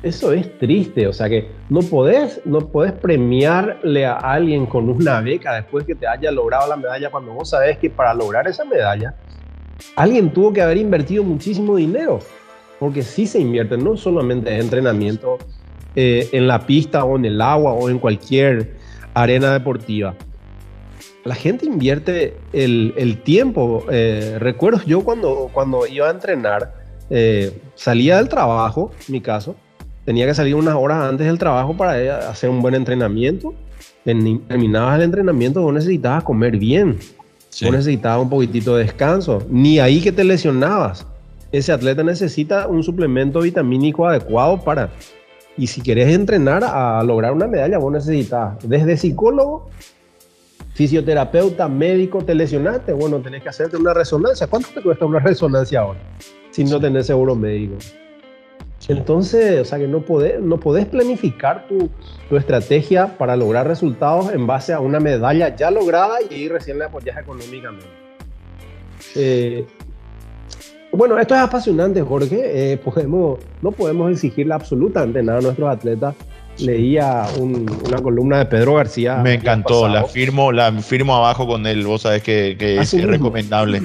Eso 0.04 0.34
es 0.34 0.58
triste, 0.58 1.06
o 1.06 1.13
sea 1.13 1.30
que 1.30 1.52
no 1.69 1.82
podés, 1.82 2.41
no 2.43 2.71
podés 2.71 2.91
premiarle 2.91 4.08
a 4.08 4.15
alguien 4.15 4.65
con 4.65 4.89
una 4.89 5.21
beca 5.21 5.54
después 5.54 5.86
que 5.86 5.93
te 5.93 6.08
haya 6.08 6.32
logrado 6.32 6.67
la 6.67 6.76
medalla 6.76 7.12
cuando 7.12 7.34
vos 7.34 7.52
sabés 7.52 7.78
que 7.78 7.91
para 7.91 8.12
lograr 8.15 8.47
esa 8.47 8.65
medalla 8.65 9.13
alguien 9.95 10.32
tuvo 10.34 10.54
que 10.54 10.62
haber 10.62 10.78
invertido 10.78 11.24
muchísimo 11.24 11.76
dinero, 11.76 12.19
porque 12.80 13.04
sí 13.04 13.28
se 13.28 13.39
invierte 13.39 13.78
no 13.78 13.95
solamente 13.95 14.52
en 14.52 14.62
entrenamiento, 14.62 15.38
eh, 15.95 16.30
en 16.32 16.47
la 16.47 16.65
pista 16.65 17.04
o 17.04 17.17
en 17.17 17.25
el 17.25 17.41
agua 17.41 17.73
o 17.73 17.89
en 17.89 17.99
cualquier 17.99 18.75
arena 19.13 19.51
deportiva. 19.51 20.15
La 21.23 21.36
gente 21.36 21.65
invierte 21.65 22.38
el, 22.54 23.21
tiempo. 23.23 23.86
Eh, 23.91 24.38
recuerdo 24.39 24.82
yo 24.86 25.01
cuando, 25.01 25.49
cuando 25.54 25.86
iba 25.86 26.08
a 26.08 26.12
entrenar, 26.12 26.73
eh, 27.10 27.62
salía 27.75 28.17
del 28.17 28.30
trabajo, 28.30 28.91
en 29.08 29.12
mi 29.12 29.21
caso, 29.21 29.56
tenía 30.06 30.25
que 30.25 30.34
salir 30.34 30.56
unas 30.56 30.75
horas 30.75 31.10
antes 31.10 31.27
del 31.27 31.38
trabajo 31.38 31.75
para 31.75 32.30
hacer 32.30 32.49
un 32.49 32.62
buen 32.62 32.73
entrenamiento. 32.73 33.54
Terminabas 34.04 34.95
el 34.95 35.04
entrenamiento, 35.04 35.62
vos 35.62 35.73
necesitabas 35.73 36.23
comer 36.23 36.58
bien, 36.58 36.97
vos 37.62 37.71
necesitabas 37.71 38.23
un 38.23 38.30
poquitito 38.30 38.77
de 38.77 38.86
descanso, 38.86 39.45
ni 39.49 39.80
ahí 39.80 40.01
que 40.01 40.12
te 40.12 40.23
lesionabas. 40.23 41.06
Ese 41.51 41.73
atleta 41.73 42.01
necesita 42.01 42.67
un 42.67 42.82
suplemento 42.82 43.41
vitamínico 43.41 44.08
adecuado 44.08 44.63
para 44.63 44.89
y 45.58 45.68
si 45.68 45.82
quieres 45.82 46.14
entrenar 46.14 46.64
a 46.64 47.04
lograr 47.04 47.34
una 47.34 47.48
medalla, 47.48 47.78
vos 47.78 47.92
necesitas 47.92 48.58
desde 48.64 48.98
psicólogo, 48.98 49.70
fisioterapeuta, 50.74 51.68
médico, 51.68 52.24
te 52.24 52.34
lesionaste, 52.34 52.94
bueno, 52.94 53.20
tenés 53.20 53.44
que 53.44 53.50
hacerte 53.50 53.78
una 53.78 53.94
resonancia. 53.94 54.48
¿Cuánto 54.48 54.70
te 54.74 54.82
cuesta 54.82 55.06
una 55.06 55.20
resonancia 55.32 55.82
ahora? 55.82 56.00
Si 56.52 56.64
no 56.64 56.80
tenés 56.80 57.08
seguro 57.08 57.36
médico. 57.36 57.76
Entonces, 58.88 59.62
o 59.62 59.66
sea 59.66 59.78
que 59.78 59.88
no 59.88 60.02
podés, 60.02 60.42
no 60.42 60.60
podés 60.60 60.88
planificar 60.88 61.68
tu, 61.68 61.90
tu, 62.28 62.36
estrategia 62.36 63.16
para 63.18 63.36
lograr 63.36 63.68
resultados 63.68 64.34
en 64.34 64.48
base 64.48 64.74
a 64.74 64.80
una 64.80 65.00
medalla 65.00 65.56
ya 65.56 65.70
lograda 65.70 66.16
y 66.30 66.48
recién 66.48 66.80
la 66.80 66.86
apoyas 66.86 67.18
económicamente. 67.18 67.86
Eh, 69.16 69.66
bueno, 70.91 71.17
esto 71.19 71.36
es 71.36 71.41
apasionante, 71.41 72.01
Jorge. 72.01 72.73
Eh, 72.73 72.77
podemos, 72.77 73.39
no 73.62 73.71
podemos 73.71 74.12
exigirle 74.12 74.54
absolutamente 74.54 75.23
nada 75.23 75.39
a 75.39 75.41
nuestros 75.41 75.69
atletas. 75.69 76.15
Leía 76.60 77.25
una 77.39 78.01
columna 78.01 78.39
de 78.39 78.45
Pedro 78.45 78.75
García. 78.75 79.17
Me 79.17 79.36
encantó, 79.36 79.88
la 79.88 80.04
firmo, 80.04 80.51
la 80.51 80.71
firmo 80.82 81.15
abajo 81.15 81.47
con 81.47 81.65
él. 81.65 81.86
Vos 81.86 82.01
sabés 82.01 82.23
que, 82.23 82.56
es 82.60 83.04
recomendable. 83.06 83.82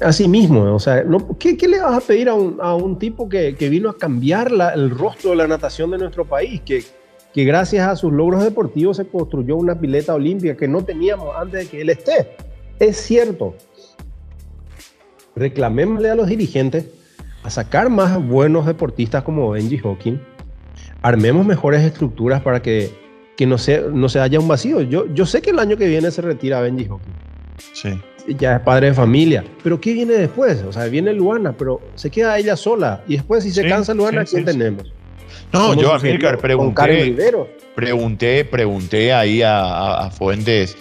Así 0.00 0.28
mismo, 0.28 0.62
o 0.74 0.78
sea, 0.78 1.04
¿qué, 1.38 1.56
le 1.68 1.80
vas 1.80 1.96
a 1.98 2.00
pedir 2.00 2.28
a 2.30 2.34
un, 2.34 2.98
tipo 2.98 3.28
que, 3.28 3.52
vino 3.68 3.90
a 3.90 3.98
cambiar 3.98 4.50
el 4.74 4.88
rostro 4.88 5.30
de 5.30 5.36
la 5.36 5.46
natación 5.46 5.90
de 5.90 5.98
nuestro 5.98 6.24
país? 6.24 6.62
Que, 6.62 6.82
que 7.34 7.44
gracias 7.44 7.86
a 7.86 7.96
sus 7.96 8.12
logros 8.12 8.42
deportivos 8.42 8.96
se 8.96 9.06
construyó 9.06 9.56
una 9.56 9.78
pileta 9.78 10.14
olímpica 10.14 10.56
que 10.56 10.68
no 10.68 10.82
teníamos 10.84 11.36
antes 11.36 11.64
de 11.64 11.66
que 11.66 11.82
él 11.82 11.90
esté. 11.90 12.28
Es 12.78 12.96
cierto, 12.96 13.54
reclamémosle 15.40 16.10
a 16.10 16.14
los 16.14 16.28
dirigentes 16.28 16.86
a 17.42 17.50
sacar 17.50 17.88
más 17.88 18.22
buenos 18.22 18.66
deportistas 18.66 19.22
como 19.22 19.50
Benji 19.50 19.78
Hawking, 19.78 20.18
armemos 21.02 21.46
mejores 21.46 21.82
estructuras 21.82 22.42
para 22.42 22.60
que, 22.60 22.90
que 23.36 23.46
no, 23.46 23.56
se, 23.56 23.82
no 23.92 24.08
se 24.10 24.20
haya 24.20 24.38
un 24.38 24.46
vacío. 24.46 24.82
Yo, 24.82 25.12
yo 25.14 25.24
sé 25.24 25.40
que 25.40 25.50
el 25.50 25.58
año 25.58 25.76
que 25.78 25.88
viene 25.88 26.10
se 26.10 26.20
retira 26.20 26.60
Benji 26.60 26.84
Hawking. 26.84 27.14
Sí. 27.72 28.00
Ya 28.38 28.56
es 28.56 28.60
padre 28.60 28.88
de 28.88 28.94
familia. 28.94 29.42
Pero 29.62 29.80
¿qué 29.80 29.94
viene 29.94 30.12
después? 30.12 30.62
O 30.62 30.72
sea, 30.72 30.84
viene 30.84 31.14
Luana, 31.14 31.52
pero 31.56 31.80
se 31.94 32.10
queda 32.10 32.38
ella 32.38 32.54
sola. 32.54 33.02
Y 33.08 33.14
después, 33.14 33.42
si 33.42 33.50
se 33.50 33.66
cansa 33.66 33.94
Luana, 33.94 34.24
¿quién 34.24 34.44
tenemos? 34.44 34.92
No, 35.52 35.74
yo, 35.74 35.94
Amílcar, 35.94 36.38
pregunté, 36.38 37.16
pregunté, 37.74 38.44
pregunté 38.44 39.12
ahí 39.12 39.42
a, 39.42 39.94
a 39.94 40.10
fuentes 40.10 40.76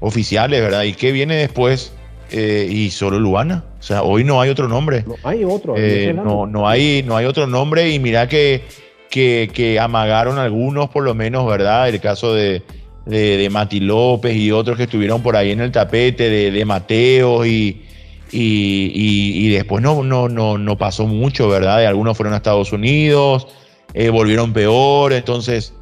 oficiales, 0.00 0.60
¿verdad? 0.60 0.82
¿Y 0.82 0.94
qué 0.94 1.12
viene 1.12 1.36
después? 1.36 1.92
Eh, 2.32 2.68
y 2.70 2.90
solo 2.90 3.18
Luana. 3.18 3.64
O 3.78 3.82
sea, 3.82 4.02
hoy 4.02 4.22
no 4.24 4.40
hay 4.40 4.50
otro 4.50 4.68
nombre. 4.68 5.04
No 5.06 5.16
hay 5.24 5.44
otro. 5.44 5.74
Eh, 5.76 6.12
no, 6.14 6.46
no, 6.46 6.68
hay, 6.68 7.02
no 7.02 7.16
hay 7.16 7.26
otro 7.26 7.46
nombre 7.46 7.90
y 7.90 7.98
mira 7.98 8.28
que, 8.28 8.62
que, 9.10 9.78
amagaron 9.80 10.38
algunos 10.38 10.90
por 10.90 11.02
lo 11.02 11.14
menos, 11.14 11.46
¿verdad? 11.46 11.88
El 11.88 12.00
caso 12.00 12.34
de, 12.34 12.62
de, 13.04 13.48
Mati 13.50 13.80
López 13.80 14.36
y 14.36 14.52
otros 14.52 14.76
que 14.76 14.84
estuvieron 14.84 15.22
por 15.22 15.36
ahí 15.36 15.50
en 15.50 15.60
el 15.60 15.72
tapete, 15.72 16.30
de, 16.30 16.50
de 16.52 16.64
Mateo 16.64 17.44
y, 17.44 17.82
y, 18.30 19.48
después 19.48 19.82
no, 19.82 20.04
no, 20.04 20.28
no, 20.28 20.56
no 20.56 20.78
pasó 20.78 21.06
mucho, 21.06 21.48
¿verdad? 21.48 21.84
algunos 21.84 22.16
fueron 22.16 22.34
a 22.34 22.36
Estados 22.36 22.72
Unidos, 22.72 23.48
eh, 23.92 24.10
volvieron 24.10 24.52
peor, 24.52 25.12
entonces 25.12 25.74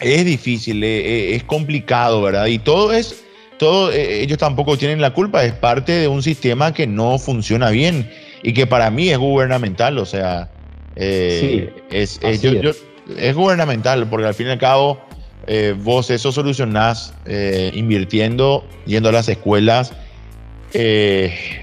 es 0.00 0.24
difícil, 0.24 0.82
es 0.82 1.44
complicado, 1.44 2.22
¿verdad? 2.22 2.46
Y 2.46 2.58
todo 2.58 2.92
es 2.92 3.22
todo, 3.58 3.92
eh, 3.92 4.22
ellos 4.22 4.38
tampoco 4.38 4.76
tienen 4.76 5.00
la 5.00 5.12
culpa, 5.12 5.44
es 5.44 5.52
parte 5.52 5.92
de 5.92 6.08
un 6.08 6.22
sistema 6.22 6.72
que 6.72 6.86
no 6.86 7.18
funciona 7.18 7.70
bien 7.70 8.10
y 8.42 8.52
que 8.52 8.66
para 8.66 8.90
mí 8.90 9.08
es 9.08 9.18
gubernamental, 9.18 9.98
o 9.98 10.06
sea, 10.06 10.50
eh, 10.96 11.72
es, 11.90 12.20
es, 12.22 13.34
gubernamental 13.34 14.06
porque 14.08 14.26
al 14.26 14.34
fin 14.34 14.48
y 14.48 14.50
al 14.50 14.58
cabo 14.58 15.00
eh, 15.46 15.74
vos 15.76 16.10
eso 16.10 16.32
solucionás 16.32 17.14
invirtiendo, 17.72 18.64
yendo 18.86 19.08
a 19.08 19.12
las 19.12 19.28
escuelas, 19.28 19.92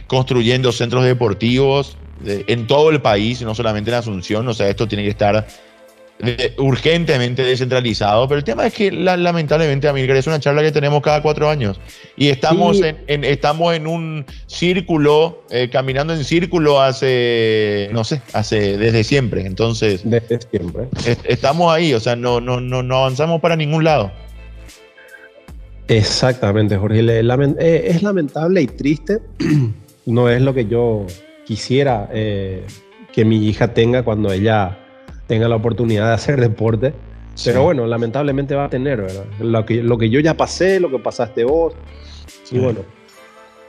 construyendo 0.08 0.72
centros 0.72 1.04
deportivos 1.04 1.98
en 2.26 2.68
todo 2.68 2.90
el 2.90 3.02
país, 3.02 3.42
no 3.42 3.56
solamente 3.56 3.92
en 3.92 3.98
Asunción, 3.98 4.48
o 4.48 4.54
sea, 4.54 4.68
esto 4.70 4.88
tiene 4.88 5.04
que 5.04 5.10
estar 5.10 5.48
urgentemente 6.58 7.44
descentralizado, 7.44 8.28
pero 8.28 8.40
el 8.40 8.44
tema 8.44 8.68
es 8.68 8.74
que 8.74 8.92
lamentablemente, 8.92 9.88
Amílcar, 9.88 10.18
es 10.18 10.28
una 10.28 10.40
charla 10.40 10.62
que 10.62 10.72
tenemos 10.72 11.02
cada 11.02 11.22
cuatro 11.22 11.50
años 11.50 11.80
y 12.18 12.28
estamos, 12.28 12.82
en, 12.82 13.24
estamos 13.24 13.74
en 13.74 13.88
un 13.88 14.26
círculo, 14.46 15.44
eh, 15.50 15.70
caminando 15.72 16.14
en 16.14 16.26
círculo 16.26 16.82
hace, 16.82 17.90
no 17.94 18.04
sé, 18.04 18.22
hace 18.34 18.78
desde 18.78 19.06
siempre, 19.06 19.46
entonces... 19.46 20.02
Desde 20.04 20.40
siempre. 20.42 20.90
estamos 21.24 21.74
ahí, 21.74 21.94
o 21.94 22.02
sea, 22.02 22.18
no, 22.18 22.42
no, 22.42 22.60
no, 22.60 22.84
no 22.84 22.98
avanzamos 22.98 23.40
para 23.40 23.56
ningún 23.56 23.86
lado. 23.86 24.12
Exactamente, 25.88 26.78
Jorge. 26.78 27.00
Eh, 27.00 27.84
es 27.88 28.04
lamentable 28.04 28.62
y 28.62 28.68
triste. 28.68 29.20
No 30.06 30.28
es 30.28 30.42
lo 30.42 30.56
que 30.56 30.66
yo 30.66 31.06
quisiera 31.46 32.10
eh, 32.12 32.66
que 33.14 33.26
mi 33.26 33.48
hija 33.48 33.76
tenga 33.76 34.02
cuando 34.02 34.32
ella 34.32 34.89
tenga 35.30 35.48
la 35.48 35.56
oportunidad 35.56 36.08
de 36.08 36.14
hacer 36.16 36.42
deporte. 36.42 36.94
Pero 37.46 37.64
bueno, 37.64 37.86
lamentablemente 37.86 38.56
va 38.56 38.66
a 38.66 38.70
tener, 38.70 39.00
¿verdad? 39.00 39.26
Lo 39.40 39.64
que, 39.64 39.76
lo 39.76 39.98
que 39.98 40.10
yo 40.10 40.20
ya 40.20 40.34
pasé, 40.34 40.80
lo 40.80 40.90
que 40.90 40.98
pasaste 40.98 41.46
vos. 41.46 41.74
Y 42.52 42.58
bueno. 42.58 42.80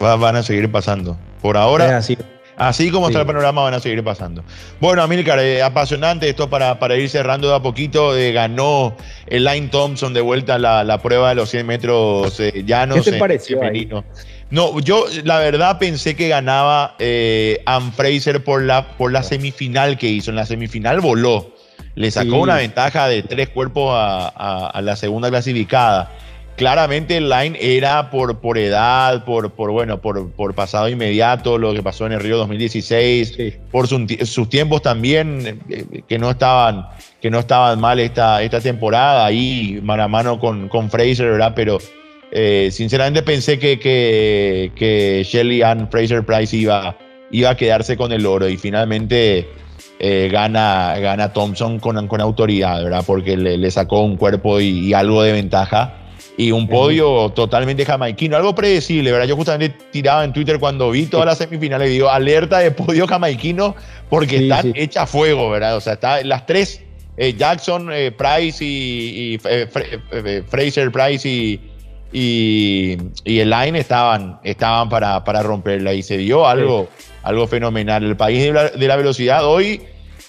van 0.01 0.37
a 0.37 0.43
seguir 0.43 0.73
pasando. 0.73 1.17
Por 1.43 1.57
ahora. 1.57 1.99
así. 1.99 2.19
Así 2.57 2.91
como 2.91 3.09
está 3.09 3.21
el 3.21 3.27
panorama, 3.27 3.63
van 3.63 3.75
a 3.75 3.81
seguir 3.81 4.03
pasando. 4.03 4.43
Bueno, 4.81 5.03
Amílcar, 5.03 5.39
eh, 5.39 5.63
apasionante 5.63 6.29
esto 6.29 6.51
para, 6.51 6.79
para 6.79 6.97
ir 6.97 7.09
cerrando 7.09 7.49
de 7.49 7.55
a 7.57 7.61
poquito. 7.61 8.17
Eh, 8.17 8.33
ganó 8.33 8.95
el 9.27 9.45
Line 9.45 9.69
Thompson 9.69 10.13
de 10.13 10.21
vuelta 10.21 10.59
la, 10.59 10.85
la 10.85 11.01
prueba 11.01 11.31
de 11.31 11.37
los 11.37 11.49
100 11.51 11.67
metros 11.67 12.41
eh, 12.41 12.65
llanos. 12.67 13.03
¿Qué 13.03 13.13
te 13.13 13.19
pareció? 13.19 13.61
No, 14.51 14.81
yo 14.81 15.07
la 15.25 15.39
verdad 15.39 15.79
pensé 15.79 16.17
que 16.17 16.29
ganaba 16.29 16.97
eh, 16.99 17.63
Ann 17.67 17.93
Fraser 17.93 18.43
por 18.43 18.63
la, 18.63 18.97
por 18.97 19.13
la 19.13 19.23
semifinal 19.23 19.97
que 19.97 20.09
hizo. 20.09 20.31
En 20.31 20.37
la 20.37 20.47
semifinal 20.47 21.01
voló. 21.01 21.55
Le 21.95 22.11
sacó 22.11 22.39
una 22.39 22.57
ventaja 22.57 23.09
de 23.09 23.23
tres 23.23 23.49
cuerpos 23.49 23.93
a, 23.95 24.81
la 24.83 24.97
segunda 24.97 25.29
clasificada. 25.29 26.11
Claramente 26.57 27.17
el 27.17 27.29
line 27.29 27.57
era 27.61 28.11
por, 28.11 28.41
por 28.41 28.59
edad, 28.59 29.25
por, 29.25 29.53
por, 29.53 29.71
bueno, 29.71 30.01
por, 30.01 30.31
por 30.33 30.55
pasado 30.55 30.89
inmediato, 30.89 31.57
lo 31.57 31.73
que 31.73 31.83
pasó 31.83 32.07
en 32.07 32.13
el 32.13 32.21
Río 32.21 32.37
2016, 32.37 33.39
por 33.71 33.89
sus 33.89 34.49
tiempos 34.51 34.83
también, 34.83 35.61
eh, 35.71 36.03
que 36.07 36.19
no 36.19 36.31
estaban, 36.31 36.87
que 37.21 37.31
no 37.31 37.39
estaban 37.39 37.81
mal 37.81 37.99
esta, 37.99 38.43
esta 38.43 38.61
temporada, 38.61 39.25
ahí 39.25 39.81
mano 39.83 40.03
a 40.03 40.09
mano 40.09 40.39
con, 40.39 40.69
con 40.69 40.91
Fraser, 40.91 41.31
¿verdad? 41.31 41.53
Pero 41.57 41.79
eh, 42.33 42.69
sinceramente 42.73 43.23
pensé 43.23 43.59
que, 43.59 43.79
que, 43.79 44.73
que, 44.77 45.23
Shelly 45.25 45.63
Ann 45.63 45.89
Fraser 45.91 46.25
Price 46.25 46.57
iba, 46.57 46.97
iba 47.31 47.51
a 47.51 47.57
quedarse 47.57 47.97
con 47.97 48.13
el 48.13 48.25
oro 48.25 48.49
y 48.49 48.57
finalmente 48.57 49.49
eh, 49.99 50.29
gana, 50.31 50.97
gana 51.01 51.33
Thompson 51.33 51.81
con, 51.81 52.07
con 52.07 52.21
autoridad, 52.21 52.83
¿verdad? 52.83 53.03
Porque 53.05 53.37
le, 53.37 53.71
sacó 53.71 54.03
un 54.03 54.17
cuerpo 54.17 54.61
y, 54.61 54.95
algo 54.95 55.23
de 55.23 55.33
ventaja. 55.33 55.97
Y 56.37 56.53
un 56.53 56.69
podio 56.69 57.31
totalmente 57.31 57.85
jamaiquino, 57.85 58.35
algo 58.35 58.55
predecible, 58.55 59.13
¿verdad? 59.13 59.27
Yo 59.27 59.37
justamente 59.37 59.77
tiraba 59.91 60.25
en 60.25 60.33
Twitter 60.33 60.59
cuando 60.59 60.91
vi 60.91 61.05
todas 61.05 61.27
las 61.27 61.37
semifinales 61.39 61.91
y 61.91 61.95
digo, 61.95 62.09
alerta 62.09 62.61
de 62.61 62.71
podio 62.71 63.07
jamaiquino 63.07 63.75
porque 64.09 64.45
están 64.45 64.73
hechas 64.75 65.03
a 65.03 65.07
fuego, 65.07 65.51
¿verdad? 65.51 65.77
O 65.77 65.81
sea, 65.83 65.95
está, 65.95 66.23
las 66.25 66.47
tres, 66.47 66.81
eh, 67.19 67.35
Jackson, 67.37 67.91
Price 68.17 68.65
y, 68.65 69.39
Fraser 70.49 70.91
Price 70.91 71.29
y, 71.29 71.61
y, 72.13 72.97
el 73.25 73.51
line 73.51 73.79
estaban, 73.79 74.41
estaban 74.43 74.89
para, 74.89 75.23
para 75.25 75.43
romperla 75.43 75.95
y 75.95 76.03
se 76.03 76.19
dio 76.19 76.47
algo, 76.47 76.89
algo 77.23 77.47
fenomenal. 77.47 78.03
El 78.05 78.17
país 78.17 78.53
de 78.53 78.89
la, 78.89 78.97
velocidad 78.97 79.47
hoy, 79.47 79.83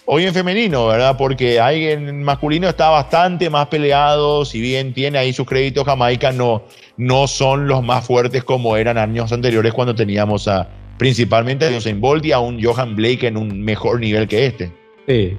hoy 0.05 0.25
en 0.25 0.33
femenino, 0.33 0.87
¿verdad? 0.87 1.17
Porque 1.17 1.59
hay 1.59 1.87
en 1.87 2.23
masculino 2.23 2.69
está 2.69 2.89
bastante 2.89 3.49
más 3.49 3.67
peleado, 3.67 4.45
si 4.45 4.61
bien 4.61 4.93
tiene 4.93 5.17
ahí 5.17 5.33
sus 5.33 5.47
créditos, 5.47 5.85
Jamaica 5.85 6.31
no, 6.31 6.63
no 6.97 7.27
son 7.27 7.67
los 7.67 7.83
más 7.83 8.05
fuertes 8.05 8.43
como 8.43 8.77
eran 8.77 8.97
años 8.97 9.31
anteriores 9.31 9.73
cuando 9.73 9.95
teníamos 9.95 10.47
a 10.47 10.69
principalmente 10.97 11.65
a 11.65 11.75
Usain 11.75 11.99
Bolt 11.99 12.25
y 12.25 12.31
a 12.31 12.37
un 12.37 12.63
Johan 12.63 12.95
Blake 12.95 13.25
en 13.25 13.35
un 13.35 13.63
mejor 13.63 13.99
nivel 13.99 14.27
que 14.27 14.45
este. 14.45 14.71
Sí, 15.07 15.35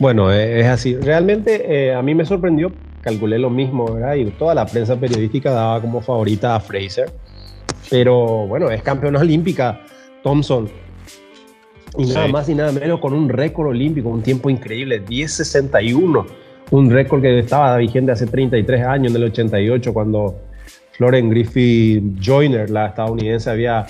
bueno, 0.00 0.32
es 0.32 0.66
así. 0.66 0.96
Realmente 0.96 1.94
a 1.94 2.02
mí 2.02 2.16
me 2.16 2.24
sorprendió, 2.24 2.72
calculé 3.00 3.38
lo 3.38 3.50
mismo, 3.50 3.92
¿verdad? 3.94 4.14
Y 4.14 4.26
toda 4.32 4.54
la 4.54 4.66
prensa 4.66 4.96
periodística 4.96 5.50
daba 5.50 5.80
como 5.80 6.00
favorita 6.00 6.54
a 6.54 6.60
Fraser. 6.60 7.12
Pero 7.90 8.46
bueno, 8.46 8.70
es 8.70 8.82
campeona 8.82 9.20
olímpica 9.20 9.80
Thompson. 10.22 10.68
Y 11.96 12.06
nada 12.06 12.28
más 12.28 12.48
y 12.48 12.54
nada 12.54 12.70
menos 12.72 13.00
con 13.00 13.14
un 13.14 13.28
récord 13.28 13.68
olímpico, 13.68 14.08
un 14.08 14.22
tiempo 14.22 14.50
increíble, 14.50 15.04
10.61. 15.04 16.26
Un 16.70 16.90
récord 16.90 17.22
que 17.22 17.38
estaba 17.38 17.76
vigente 17.78 18.12
hace 18.12 18.26
33 18.26 18.86
años, 18.86 19.12
en 19.12 19.16
el 19.16 19.24
88, 19.30 19.94
cuando 19.94 20.36
Florence 20.92 21.30
Griffith 21.30 22.20
Joyner, 22.20 22.68
la 22.68 22.88
estadounidense, 22.88 23.48
había 23.48 23.86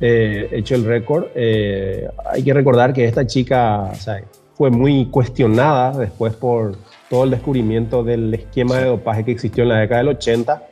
eh, 0.00 0.48
hecho 0.50 0.74
el 0.74 0.84
récord. 0.84 1.26
Eh, 1.34 2.08
hay 2.32 2.42
que 2.42 2.52
recordar 2.52 2.92
que 2.92 3.04
esta 3.04 3.26
chica 3.26 3.92
fue 4.54 4.70
muy 4.70 5.06
cuestionada 5.06 5.96
después 5.96 6.34
por 6.34 6.76
todo 7.14 7.22
el 7.22 7.30
descubrimiento 7.30 8.02
del 8.02 8.34
esquema 8.34 8.78
de 8.78 8.86
dopaje 8.86 9.24
que 9.24 9.30
existió 9.30 9.62
en 9.62 9.68
la 9.68 9.78
década 9.78 9.98
del 9.98 10.08
80. 10.08 10.62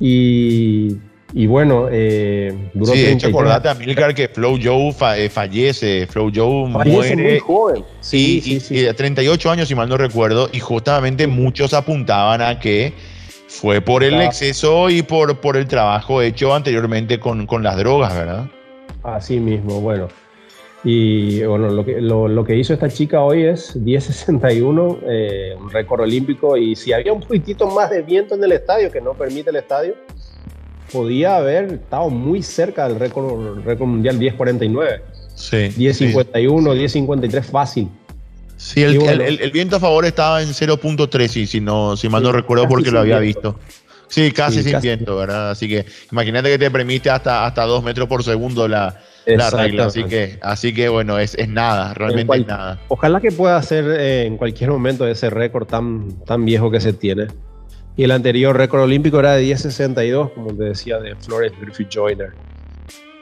Y 0.00 0.96
y 1.32 1.46
bueno, 1.46 1.86
eh, 1.88 2.52
duró 2.74 2.92
Sí, 2.92 3.02
de 3.02 3.12
hecho, 3.12 3.28
acordate 3.28 3.68
a 3.68 3.74
Milcar 3.74 4.16
que 4.16 4.26
Flow 4.26 4.58
Joe 4.60 4.92
eh, 5.16 5.28
fallece. 5.28 6.08
Flow 6.08 6.32
Joe 6.34 6.72
fallece 6.72 6.96
muere. 6.96 7.30
muy 7.30 7.38
joven. 7.38 7.84
Sí, 8.00 8.40
sí, 8.42 8.58
sí, 8.58 8.80
y, 8.80 8.92
38 8.92 9.48
años, 9.48 9.68
si 9.68 9.76
mal 9.76 9.88
no 9.88 9.96
recuerdo. 9.96 10.48
Y 10.52 10.58
justamente 10.58 11.28
muchos 11.28 11.72
apuntaban 11.72 12.42
a 12.42 12.58
que 12.58 12.92
fue 13.46 13.80
por 13.80 14.02
el 14.02 14.20
exceso 14.20 14.90
y 14.90 15.02
por, 15.02 15.38
por 15.40 15.56
el 15.56 15.68
trabajo 15.68 16.20
hecho 16.20 16.52
anteriormente 16.52 17.20
con, 17.20 17.46
con 17.46 17.62
las 17.62 17.76
drogas, 17.76 18.12
¿verdad? 18.12 18.46
Así 19.04 19.38
mismo, 19.38 19.80
bueno. 19.80 20.08
Y 20.82 21.42
bueno, 21.42 21.68
lo 21.68 21.84
que, 21.84 22.00
lo, 22.00 22.26
lo 22.26 22.44
que 22.44 22.56
hizo 22.56 22.72
esta 22.72 22.88
chica 22.88 23.20
hoy 23.20 23.44
es 23.44 23.76
10.61, 23.76 24.98
eh, 25.06 25.54
un 25.60 25.70
récord 25.70 26.00
olímpico. 26.00 26.56
Y 26.56 26.74
si 26.74 26.92
había 26.92 27.12
un 27.12 27.20
poquitito 27.20 27.66
más 27.66 27.90
de 27.90 28.02
viento 28.02 28.34
en 28.34 28.44
el 28.44 28.52
estadio, 28.52 28.90
que 28.90 29.00
no 29.00 29.12
permite 29.14 29.50
el 29.50 29.56
estadio, 29.56 29.94
podía 30.90 31.36
haber 31.36 31.74
estado 31.74 32.08
muy 32.08 32.42
cerca 32.42 32.88
del 32.88 32.98
récord, 32.98 33.62
récord 33.64 33.88
mundial 33.88 34.18
10.49. 34.18 35.00
Sí. 35.34 35.56
10.51, 35.56 36.32
10.53 36.32 37.42
fácil. 37.42 37.88
Sí, 38.56 38.82
el, 38.82 39.00
el, 39.22 39.50
viento 39.52 39.76
a 39.76 39.80
favor 39.80 40.04
estaba 40.04 40.42
en 40.42 40.50
0.3, 40.50 41.46
si, 41.46 41.60
no, 41.62 41.96
si 41.96 42.10
mal 42.10 42.22
no 42.22 42.30
recuerdo 42.30 42.68
porque 42.68 42.90
lo 42.90 43.00
había 43.00 43.18
visto. 43.18 43.58
Sí, 44.10 44.32
casi 44.32 44.62
sin 44.64 44.80
viento, 44.80 45.16
¿verdad? 45.16 45.50
Así 45.50 45.68
que 45.68 45.86
imagínate 46.10 46.50
que 46.50 46.58
te 46.58 46.70
permite 46.70 47.10
hasta, 47.10 47.46
hasta 47.46 47.64
2 47.64 47.84
metros 47.84 48.08
por 48.08 48.24
segundo 48.24 48.66
la, 48.66 49.00
la 49.24 49.50
regla. 49.50 49.86
Así 49.86 50.04
que, 50.04 50.38
así 50.42 50.74
que 50.74 50.88
bueno, 50.88 51.18
es, 51.18 51.36
es 51.36 51.48
nada, 51.48 51.94
realmente 51.94 52.36
es 52.36 52.46
nada. 52.46 52.80
Ojalá 52.88 53.20
que 53.20 53.30
pueda 53.30 53.56
hacer 53.56 53.84
eh, 53.86 54.26
en 54.26 54.36
cualquier 54.36 54.70
momento 54.70 55.06
ese 55.06 55.30
récord 55.30 55.66
tan, 55.66 56.24
tan 56.24 56.44
viejo 56.44 56.70
que 56.72 56.80
se 56.80 56.92
tiene. 56.92 57.28
Y 57.96 58.02
el 58.02 58.10
anterior 58.10 58.56
récord 58.56 58.82
olímpico 58.82 59.20
era 59.20 59.34
de 59.34 59.44
10.62, 59.44 60.34
como 60.34 60.56
te 60.56 60.64
decía, 60.64 60.98
de 60.98 61.14
Flores 61.16 61.52
Griffith 61.60 61.88
Joyner. 61.92 62.32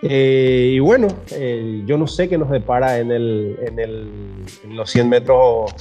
Eh, 0.03 0.73
y 0.75 0.79
bueno, 0.79 1.09
eh, 1.33 1.83
yo 1.87 1.99
no 1.99 2.07
sé 2.07 2.29
qué 2.29 2.39
nos 2.39 2.51
depara 2.51 2.99
en, 2.99 3.11
el, 3.11 3.57
en, 3.67 3.79
el, 3.81 4.09
en, 4.65 4.77
los 4.77 4.91
100 4.91 5.09
metros 5.09 5.75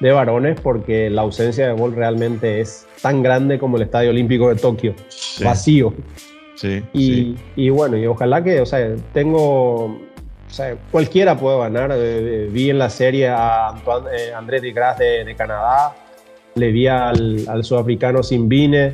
de 0.00 0.12
varones, 0.12 0.58
porque 0.60 1.10
la 1.10 1.22
ausencia 1.22 1.66
de 1.66 1.74
gol 1.74 1.94
realmente 1.94 2.60
es 2.60 2.86
tan 3.02 3.22
grande 3.22 3.58
como 3.58 3.76
el 3.76 3.82
Estadio 3.82 4.10
Olímpico 4.10 4.48
de 4.48 4.56
Tokio, 4.56 4.94
vacío. 5.44 5.92
Sí, 6.54 6.82
y, 6.92 7.36
y, 7.54 7.70
bueno, 7.70 7.96
y 7.96 8.06
ojalá 8.06 8.42
que, 8.42 8.60
o 8.60 8.66
sea, 8.66 8.96
tengo, 9.12 9.84
o 9.84 10.50
sea, 10.50 10.76
cualquiera 10.90 11.38
puede 11.38 11.58
ganar. 11.58 11.92
Eh, 11.94 12.48
vi 12.50 12.70
en 12.70 12.78
la 12.78 12.90
serie 12.90 13.28
a 13.28 13.68
Antoine, 13.68 14.32
André 14.34 14.60
de 14.60 14.72
Gras 14.72 14.98
de, 14.98 15.24
de 15.24 15.36
Canadá, 15.36 15.94
le 16.54 16.72
vi 16.72 16.86
al, 16.88 17.44
al 17.48 17.62
sudafricano 17.62 18.22
Simbine, 18.22 18.92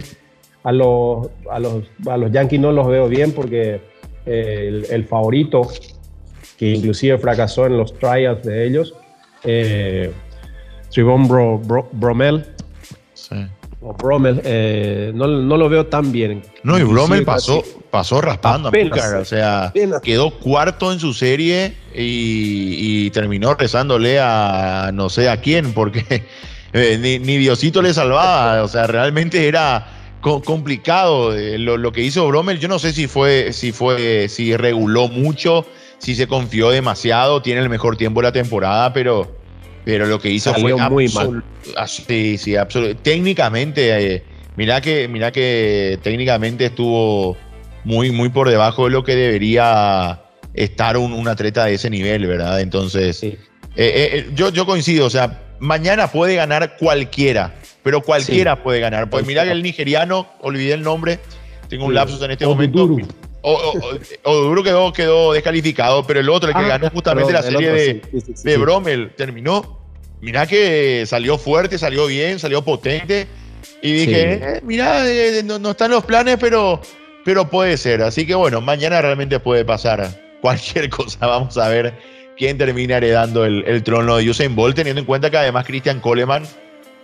a 0.64 0.72
los, 0.72 1.28
a, 1.50 1.58
los, 1.58 1.84
a 2.06 2.16
los 2.16 2.32
Yankees 2.32 2.60
no 2.60 2.72
los 2.72 2.86
veo 2.86 3.08
bien 3.08 3.32
porque 3.32 3.80
el, 4.26 5.06
favorito, 5.08 5.68
que 6.58 6.70
inclusive 6.70 7.18
fracasó 7.18 7.66
en 7.66 7.76
los 7.76 7.98
trials 7.98 8.42
de 8.42 8.66
ellos, 8.66 8.94
eh, 9.44 10.12
Trivon 10.90 11.28
Bromel, 11.28 12.46
o 13.80 13.92
Bromel, 13.92 14.40
eh, 14.44 15.12
no, 15.14 15.26
no, 15.26 15.56
lo 15.58 15.68
veo 15.68 15.86
tan 15.86 16.10
bien. 16.10 16.42
No, 16.62 16.78
y 16.78 16.82
Bromel 16.82 17.24
pasó, 17.24 17.62
pasó 17.90 18.20
raspando 18.22 18.70
a 18.70 19.18
o 19.18 19.24
sea, 19.26 19.72
quedó 20.02 20.30
cuarto 20.38 20.90
en 20.90 20.98
su 20.98 21.12
serie 21.12 21.76
y, 21.94 23.04
y, 23.06 23.10
terminó 23.10 23.54
rezándole 23.54 24.18
a 24.20 24.90
no 24.94 25.10
sé 25.10 25.28
a 25.28 25.36
quién, 25.36 25.74
porque 25.74 26.24
eh, 26.72 26.98
ni, 26.98 27.36
Diosito 27.36 27.82
le 27.82 27.92
salvaba, 27.92 28.62
o 28.62 28.68
sea, 28.68 28.86
realmente 28.86 29.46
era 29.46 29.86
complicado 30.24 31.36
eh, 31.36 31.58
lo, 31.58 31.92
que 31.92 32.02
hizo 32.02 32.26
Bromel. 32.26 32.58
Yo 32.58 32.68
no 32.68 32.78
sé 32.78 32.92
si 32.92 33.06
fue, 33.06 33.52
si 33.52 33.72
fue, 33.72 34.28
si 34.28 34.56
reguló 34.56 35.08
mucho, 35.08 35.66
si 35.98 36.14
se 36.14 36.26
confió 36.26 36.70
demasiado, 36.70 37.42
tiene 37.42 37.60
el 37.60 37.68
mejor 37.68 37.96
tiempo 37.96 38.20
de 38.20 38.28
la 38.28 38.32
temporada, 38.32 38.92
pero, 38.92 39.36
pero 39.84 40.06
lo 40.06 40.18
que 40.18 40.30
hizo 40.30 40.54
fue 40.54 40.74
muy 40.88 41.08
mal. 41.08 41.44
Ah, 41.76 41.86
sí, 41.86 42.38
sí, 42.38 42.54
Técnicamente, 43.02 44.14
eh, 44.14 44.22
mira 44.56 44.80
que, 44.80 45.08
mira 45.08 45.30
que 45.30 45.98
técnicamente 46.02 46.66
estuvo 46.66 47.36
muy, 47.84 48.10
muy 48.10 48.30
por 48.30 48.48
debajo 48.48 48.84
de 48.84 48.90
lo 48.90 49.04
que 49.04 49.14
debería 49.14 50.22
estar 50.54 50.96
un, 50.96 51.28
atleta 51.28 51.66
de 51.66 51.74
ese 51.74 51.90
nivel, 51.90 52.26
¿verdad? 52.26 52.60
Entonces, 52.60 53.22
yo, 54.34 54.48
yo 54.50 54.64
coincido, 54.64 55.06
o 55.06 55.10
sea, 55.10 55.42
mañana 55.58 56.10
puede 56.10 56.36
ganar 56.36 56.76
cualquiera, 56.78 57.54
pero 57.84 58.00
cualquiera 58.00 58.60
puede 58.60 58.80
ganar. 58.80 59.08
Pues 59.08 59.24
mira 59.24 59.44
que 59.44 59.52
el 59.52 59.62
nigeriano, 59.62 60.26
olvidé 60.40 60.72
el 60.72 60.82
nombre, 60.82 61.20
tengo 61.68 61.84
un 61.84 61.94
lapsus 61.94 62.20
en 62.22 62.32
este 62.32 62.46
momento. 62.46 62.88
Oduro 63.42 64.62
quedó, 64.62 64.92
quedó 64.92 65.32
descalificado, 65.34 66.04
pero 66.06 66.18
el 66.18 66.28
otro, 66.30 66.48
el 66.48 66.56
que 66.56 66.62
ah, 66.62 66.68
ganó 66.68 66.90
justamente 66.90 67.32
la 67.32 67.42
serie 67.42 67.70
de, 67.70 68.02
de 68.42 68.56
Bromel, 68.56 69.12
terminó. 69.16 69.78
Mira 70.22 70.46
que 70.46 71.04
salió 71.06 71.36
fuerte, 71.36 71.78
salió 71.78 72.06
bien, 72.06 72.38
salió 72.38 72.64
potente. 72.64 73.28
Y 73.82 73.92
dije, 73.92 74.32
eh, 74.32 74.60
mira, 74.64 75.06
eh, 75.06 75.42
no, 75.44 75.58
no, 75.58 75.72
están 75.72 75.90
los 75.90 76.06
planes, 76.06 76.38
pero, 76.40 76.80
pero 77.22 77.50
puede 77.50 77.76
ser. 77.76 78.00
Así 78.00 78.26
que 78.26 78.34
bueno, 78.34 78.62
mañana 78.62 79.02
realmente 79.02 79.38
puede 79.38 79.66
pasar 79.66 80.08
cualquier 80.40 80.88
cosa. 80.90 81.26
Vamos 81.26 81.58
a 81.58 81.68
ver 81.68 81.92
quién 82.38 82.56
termina 82.56 82.96
heredando 82.96 83.44
el, 83.44 83.82
trono 83.82 84.16
de 84.16 84.30
Usain 84.30 84.56
Bolt, 84.56 84.76
teniendo 84.76 85.00
en 85.00 85.06
cuenta 85.06 85.30
que 85.30 85.36
además 85.36 85.66
Christian 85.66 86.00
Coleman, 86.00 86.44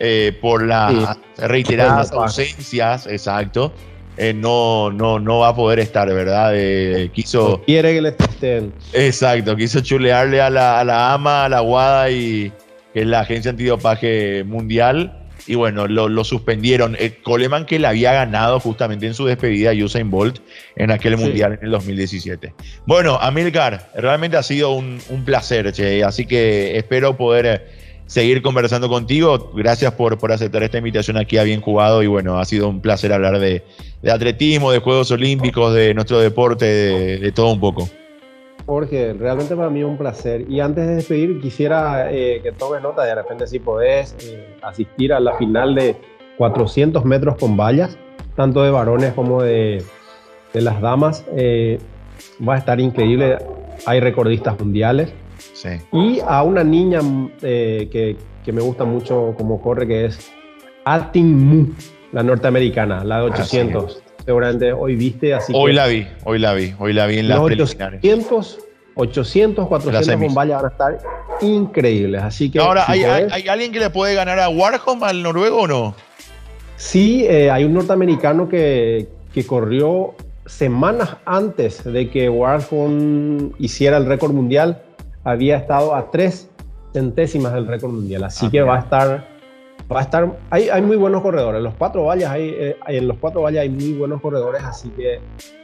eh, 0.00 0.36
por 0.40 0.66
las 0.66 1.18
reiteradas 1.36 2.10
ausencias, 2.10 3.06
exacto, 3.06 3.72
eh, 4.16 4.34
no, 4.34 4.90
no, 4.90 5.20
no 5.20 5.38
va 5.40 5.48
a 5.48 5.54
poder 5.54 5.78
estar, 5.78 6.12
¿verdad? 6.12 6.52
Eh, 6.54 7.10
quiso. 7.12 7.62
quiere 7.64 7.94
que 7.94 8.02
le 8.02 8.08
estén. 8.08 8.72
Exacto, 8.92 9.54
quiso 9.56 9.80
chulearle 9.80 10.40
a 10.40 10.50
la, 10.50 10.80
a 10.80 10.84
la 10.84 11.14
AMA, 11.14 11.44
a 11.44 11.48
la 11.48 11.62
WADA 11.62 12.10
y 12.10 12.52
que 12.92 13.00
es 13.00 13.06
la 13.06 13.20
Agencia 13.20 13.50
Antidopaje 13.50 14.42
Mundial 14.44 15.20
y 15.46 15.54
bueno, 15.54 15.86
lo, 15.86 16.24
suspendieron. 16.24 16.96
Eh, 16.98 17.18
Coleman 17.22 17.66
que 17.66 17.78
le 17.78 17.86
había 17.86 18.12
ganado 18.12 18.60
justamente 18.60 19.06
en 19.06 19.14
su 19.14 19.26
despedida 19.26 19.70
a 19.70 19.74
Usain 19.74 20.10
Bolt 20.10 20.38
en 20.76 20.90
aquel 20.90 21.16
mundial 21.16 21.54
en 21.54 21.66
el 21.66 21.70
2017. 21.72 22.54
Bueno, 22.86 23.18
Amilcar, 23.20 23.90
realmente 23.94 24.36
ha 24.36 24.42
sido 24.42 24.72
un, 24.72 25.00
placer, 25.24 25.72
che, 25.72 26.04
así 26.04 26.26
que 26.26 26.76
espero 26.76 27.16
poder 27.16 27.79
seguir 28.10 28.42
conversando 28.42 28.88
contigo. 28.88 29.52
Gracias 29.54 29.92
por, 29.92 30.18
por 30.18 30.32
aceptar 30.32 30.64
esta 30.64 30.78
invitación 30.78 31.16
aquí 31.16 31.38
a 31.38 31.44
Bien 31.44 31.60
Jugado 31.60 32.02
y 32.02 32.08
bueno, 32.08 32.40
ha 32.40 32.44
sido 32.44 32.68
un 32.68 32.80
placer 32.80 33.12
hablar 33.12 33.38
de, 33.38 33.62
atletismo, 34.10 34.72
de 34.72 34.80
Juegos 34.80 35.12
Olímpicos, 35.12 35.72
de 35.74 35.94
nuestro 35.94 36.18
deporte, 36.18 36.66
de 36.66 37.32
todo 37.32 37.52
un 37.52 37.60
poco. 37.60 37.88
Jorge, 38.66 39.12
realmente 39.12 39.54
para 39.54 39.70
mí 39.70 39.78
es 39.80 39.86
un 39.86 39.96
placer. 39.96 40.44
Y 40.50 40.58
antes 40.58 40.88
de 40.88 40.96
despedir, 40.96 41.40
quisiera 41.40 42.12
eh, 42.12 42.40
que 42.42 42.50
tomes 42.50 42.82
nota, 42.82 43.04
de 43.04 43.14
repente 43.14 43.46
si 43.46 43.60
podés 43.60 44.16
eh, 44.26 44.56
asistir 44.62 45.12
a 45.12 45.20
la 45.20 45.34
final 45.36 45.76
de 45.76 45.94
400 46.36 47.04
metros 47.04 47.36
con 47.36 47.56
vallas, 47.56 47.96
tanto 48.34 48.64
de 48.64 48.72
varones 48.72 49.12
como 49.14 49.40
de, 49.40 49.84
de 50.52 50.60
las 50.60 50.80
damas. 50.80 51.24
Eh, 51.36 51.78
va 52.46 52.56
a 52.56 52.58
estar 52.58 52.80
increíble. 52.80 53.38
Hay 53.86 54.00
recordistas 54.00 54.58
mundiales. 54.58 55.12
Sí. 55.52 55.70
Y 55.92 56.20
a 56.26 56.42
una 56.42 56.64
niña 56.64 57.00
que, 57.40 58.16
que, 58.44 58.52
me 58.52 58.60
gusta 58.60 58.84
mucho 58.84 59.34
como 59.36 59.60
corre, 59.60 59.86
que 59.86 60.06
es 60.06 60.30
Atin 60.84 61.46
Mu, 61.46 61.66
la 62.12 62.22
norteamericana, 62.22 63.04
la 63.04 63.18
de 63.18 63.22
800 63.24 64.02
seguramente 64.24 64.72
hoy 64.72 64.96
viste. 64.96 65.34
Así 65.34 65.52
hoy 65.54 65.72
la 65.72 65.86
vi, 65.86 66.06
hoy 66.24 66.38
la 66.38 66.54
vi, 66.54 66.74
hoy 66.78 66.92
la 66.92 67.06
vi 67.06 67.18
en 67.18 67.28
las 67.28 67.38
800, 67.38 68.58
800, 68.94 69.68
400 69.68 70.26
con 70.26 70.34
van 70.34 70.52
a 70.52 70.68
estar 70.68 70.98
increíbles. 71.40 72.22
Así 72.22 72.50
que. 72.50 72.58
Ahora, 72.58 72.84
¿hay, 72.86 73.02
alguien 73.48 73.72
que 73.72 73.80
le 73.80 73.90
puede 73.90 74.14
ganar 74.14 74.38
a 74.38 74.48
Warholm 74.48 75.02
al 75.02 75.22
noruego 75.22 75.62
o 75.62 75.66
no? 75.66 75.94
Sí, 76.76 77.24
eh, 77.28 77.50
hay 77.50 77.64
un 77.64 77.74
norteamericano 77.74 78.48
que, 78.48 79.08
que 79.34 79.44
corrió 79.44 80.14
semanas 80.46 81.16
antes 81.26 81.84
de 81.84 82.08
que 82.08 82.28
Warholm 82.28 83.52
hiciera 83.58 83.96
el 83.96 84.06
récord 84.06 84.32
mundial. 84.32 84.82
Había 85.24 85.56
estado 85.56 85.94
a 85.94 86.10
tres 86.10 86.50
centésimas 86.92 87.52
del 87.52 87.66
récord 87.66 87.92
mundial. 87.92 88.24
Así 88.24 88.46
ah, 88.46 88.50
que 88.50 88.62
va 88.62 88.76
a 88.76 88.80
estar, 88.80 89.28
va 89.92 90.00
a 90.00 90.02
estar, 90.02 90.38
hay, 90.50 90.68
hay 90.68 90.82
muy 90.82 90.96
buenos 90.96 91.22
corredores. 91.22 91.58
En 91.58 91.64
los 91.64 91.74
cuatro 91.74 92.04
vallas 92.04 92.30
hay, 92.30 92.48
eh, 92.48 92.76
en 92.88 93.08
los 93.08 93.18
cuatro 93.18 93.42
vallas 93.42 93.62
hay 93.62 93.70
muy 93.70 93.92
buenos 93.92 94.20
corredores, 94.20 94.62
así 94.62 94.88
que 94.90 95.20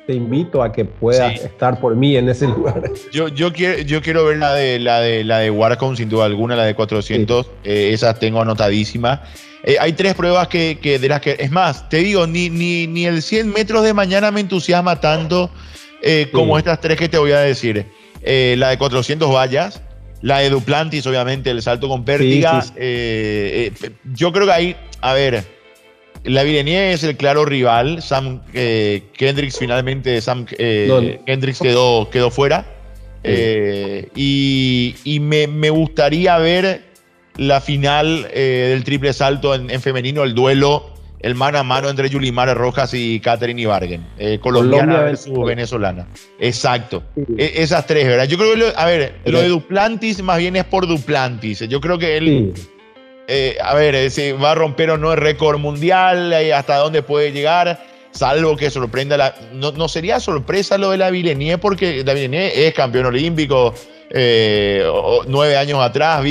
te 0.07 0.15
invito 0.15 0.63
a 0.63 0.71
que 0.71 0.85
puedas 0.85 1.41
estar 1.41 1.81
por 1.81 1.97
mí 1.97 2.17
en 2.17 2.29
ese 2.29 2.47
lugar. 2.57 2.91
Yo, 3.13 3.29
yo, 3.29 3.53
quiero, 3.53 3.83
yo 3.83 4.01
quiero 4.01 4.25
ver 4.25 4.39
la 4.39 4.55
de, 4.55 4.79
la 4.79 5.01
de, 5.01 5.25
la 5.25 5.39
de 5.39 5.51
Warcom, 5.51 5.97
sin 5.97 6.09
duda 6.09 6.27
alguna, 6.27 6.55
la 6.57 6.65
de 6.65 6.75
400. 6.75 7.51
Eh, 7.65 7.91
esa 7.93 8.15
tengo 8.15 8.41
anotadísima. 8.41 9.23
Eh, 9.65 9.77
hay 9.81 9.95
tres 9.95 10.15
pruebas 10.15 10.47
que, 10.49 10.79
que, 10.81 10.99
de 10.99 11.09
las 11.09 11.21
que. 11.21 11.37
Es 11.39 11.51
más, 11.51 11.89
te 11.89 11.99
digo, 11.99 12.27
ni, 12.27 12.49
ni, 12.49 12.87
ni 12.87 13.07
el 13.07 13.21
100 13.21 13.53
metros 13.53 13.83
de 13.83 13.93
mañana 13.93 14.31
me 14.31 14.41
entusiasma 14.41 15.01
tanto 15.01 15.51
eh, 16.03 16.29
como 16.33 16.57
estas 16.57 16.81
tres 16.81 16.97
que 16.97 17.09
te 17.09 17.19
voy 17.19 17.33
a 17.33 17.41
decir. 17.41 17.87
La 18.27 18.71
de 18.71 18.79
400 18.79 19.33
vallas, 19.33 19.83
la 20.21 20.41
de 20.41 20.51
Duplantis, 20.51 21.07
obviamente, 21.07 21.51
el 21.51 21.63
salto 21.63 21.89
con 21.89 22.05
pértiga. 22.05 22.65
yo 22.75 24.33
creo 24.33 24.47
que 24.47 24.53
ahí, 24.53 24.77
a 25.01 25.15
ver 25.15 25.57
la 26.27 26.43
Villeneuve 26.43 26.93
es 26.93 27.05
el 27.05 27.17
claro 27.17 27.45
rival. 27.45 28.03
Sam 28.03 28.43
eh, 28.53 29.05
Kendricks 29.17 29.59
finalmente, 29.59 30.21
Sam 30.21 30.47
eh, 30.59 31.21
Kendricks 31.25 31.61
quedó, 31.61 32.11
quedó 32.11 32.31
fuera. 32.31 32.67
Eh, 33.23 34.09
y, 34.15 35.19
me, 35.21 35.71
gustaría 35.71 36.39
ver 36.39 36.85
la 37.37 37.61
final 37.61 38.29
del 38.33 38.85
triple 38.85 39.13
salto 39.13 39.55
en, 39.55 39.81
femenino, 39.81 40.23
el 40.23 40.35
duelo, 40.35 40.95
el 41.21 41.35
mano 41.35 41.59
a 41.59 41.63
mano 41.63 41.89
entre 41.89 42.09
Yulimar 42.09 42.55
Rojas 42.57 42.93
y 42.95 43.21
Catherine 43.21 43.61
Ibargen, 43.61 44.07
colombiana 44.41 45.01
versus 45.01 45.39
venezolana. 45.45 46.07
Exacto. 46.39 47.03
E, 47.37 47.55
esas 47.57 47.87
tres, 47.87 48.07
¿verdad? 48.07 48.27
Yo 48.27 48.37
creo 48.37 48.55
que, 48.55 48.73
a 48.77 48.87
ver, 48.87 49.21
lo 49.25 49.41
de 49.41 49.49
Duplantis 49.49 50.23
más 50.23 50.39
bien 50.39 50.57
es 50.57 50.65
por 50.65 50.87
Duplantis. 50.87 51.61
Yo 51.61 51.81
creo 51.81 51.99
que 51.99 52.17
él 52.17 52.55
eh, 53.29 53.57
a 53.61 53.75
ver, 53.75 53.95
eh, 53.95 54.11
si 54.11 54.33
va 54.33 54.53
a 54.53 54.55
romper 54.55 54.91
o 54.91 54.99
no 54.99 55.13
el 55.13 55.19
récord 55.19 55.59
mundial, 55.59 56.33
eh, 56.33 56.55
hasta 56.55 56.77
dónde 56.77 57.03
puede 57.03 57.33
llegar, 57.33 57.85
salvo 58.13 58.57
que 58.57 58.71
sorprenda 58.71 59.17
la... 59.17 59.35
No, 59.53 59.89
sería 59.89 60.21
sorpresa 60.21 60.79
lo 60.79 60.91
de 60.91 60.99
la 60.99 61.11
Villeneuve, 61.11 61.59
porque 61.59 62.05
la 62.05 62.15
Villeneuve 62.15 62.69
es 62.69 62.75
campeón 62.75 63.07
olímpico 63.07 63.75
nueve 64.13 65.57
años 65.57 65.81
atrás, 65.81 66.23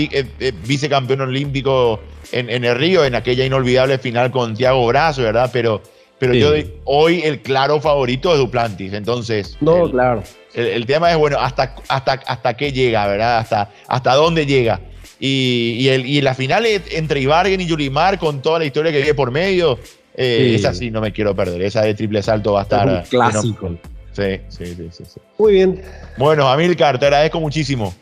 vicecampeón 0.63 1.21
olímpico 1.21 1.99
en, 2.31 2.63
el 2.63 2.75
Río, 2.75 3.05
en 3.05 3.15
aquella 3.15 3.45
inolvidable 3.45 3.97
final 3.97 4.31
con 4.31 4.55
Thiago 4.55 4.85
Brazo, 4.88 5.23
¿verdad? 5.23 5.49
Pero, 5.51 5.81
pero 6.19 6.33
yo 6.33 6.51
hoy 6.85 7.21
el 7.23 7.41
claro 7.41 7.79
favorito 7.79 8.31
es 8.31 8.39
Duplantis, 8.39 8.93
entonces... 8.93 9.57
No, 9.61 9.89
claro. 9.89 10.23
El, 10.53 10.85
tema 10.85 11.11
es, 11.11 11.17
bueno, 11.17 11.38
hasta, 11.39 11.75
hasta, 11.89 12.13
hasta 12.13 12.55
qué 12.55 12.71
llega, 12.71 13.05
¿verdad? 13.07 13.39
Hasta, 13.39 13.71
hasta 13.88 14.13
dónde 14.15 14.45
llega. 14.45 14.79
Y, 15.19 15.88
el, 15.89 16.05
y 16.05 16.21
la 16.21 16.33
final 16.33 16.65
entre 16.65 17.19
Ibargen 17.21 17.59
y 17.61 17.65
Yulimar, 17.65 18.19
con 18.19 18.41
toda 18.41 18.59
la 18.59 18.65
historia 18.65 18.91
que 18.91 18.99
vive 18.99 19.13
por 19.13 19.31
medio, 19.31 19.79
eh, 20.15 20.53
esa 20.55 20.73
sí 20.73 20.91
no 20.91 21.01
me 21.01 21.11
quiero 21.11 21.35
perder. 21.35 21.61
Esa 21.61 21.81
de 21.81 21.93
triple 21.93 22.21
salto 22.21 22.53
va 22.53 22.61
a 22.61 22.63
estar. 22.63 22.88
un 22.88 23.01
clásico. 23.03 23.77
Sí, 24.15 24.39
sí, 24.47 24.65
sí, 24.91 25.04
sí, 25.06 25.19
Muy 25.38 25.54
bien. 25.54 25.82
Bueno, 26.17 26.47
Amilcar, 26.47 26.97
te 26.97 27.06
agradezco 27.06 27.41
muchísimo. 27.41 27.93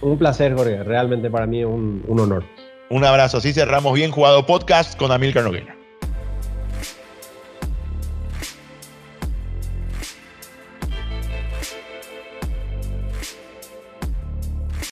Un 0.00 0.16
placer, 0.16 0.54
Jorge. 0.54 0.82
Realmente 0.82 1.28
para 1.28 1.46
mí 1.46 1.60
es 1.60 1.66
un, 1.66 2.02
un 2.08 2.20
honor. 2.20 2.44
Un 2.88 3.04
abrazo. 3.04 3.36
Así 3.36 3.52
cerramos 3.52 3.92
bien 3.92 4.10
jugado 4.10 4.46
podcast 4.46 4.98
con 4.98 5.12
Amilcar 5.12 5.44
Noguera. 5.44 5.77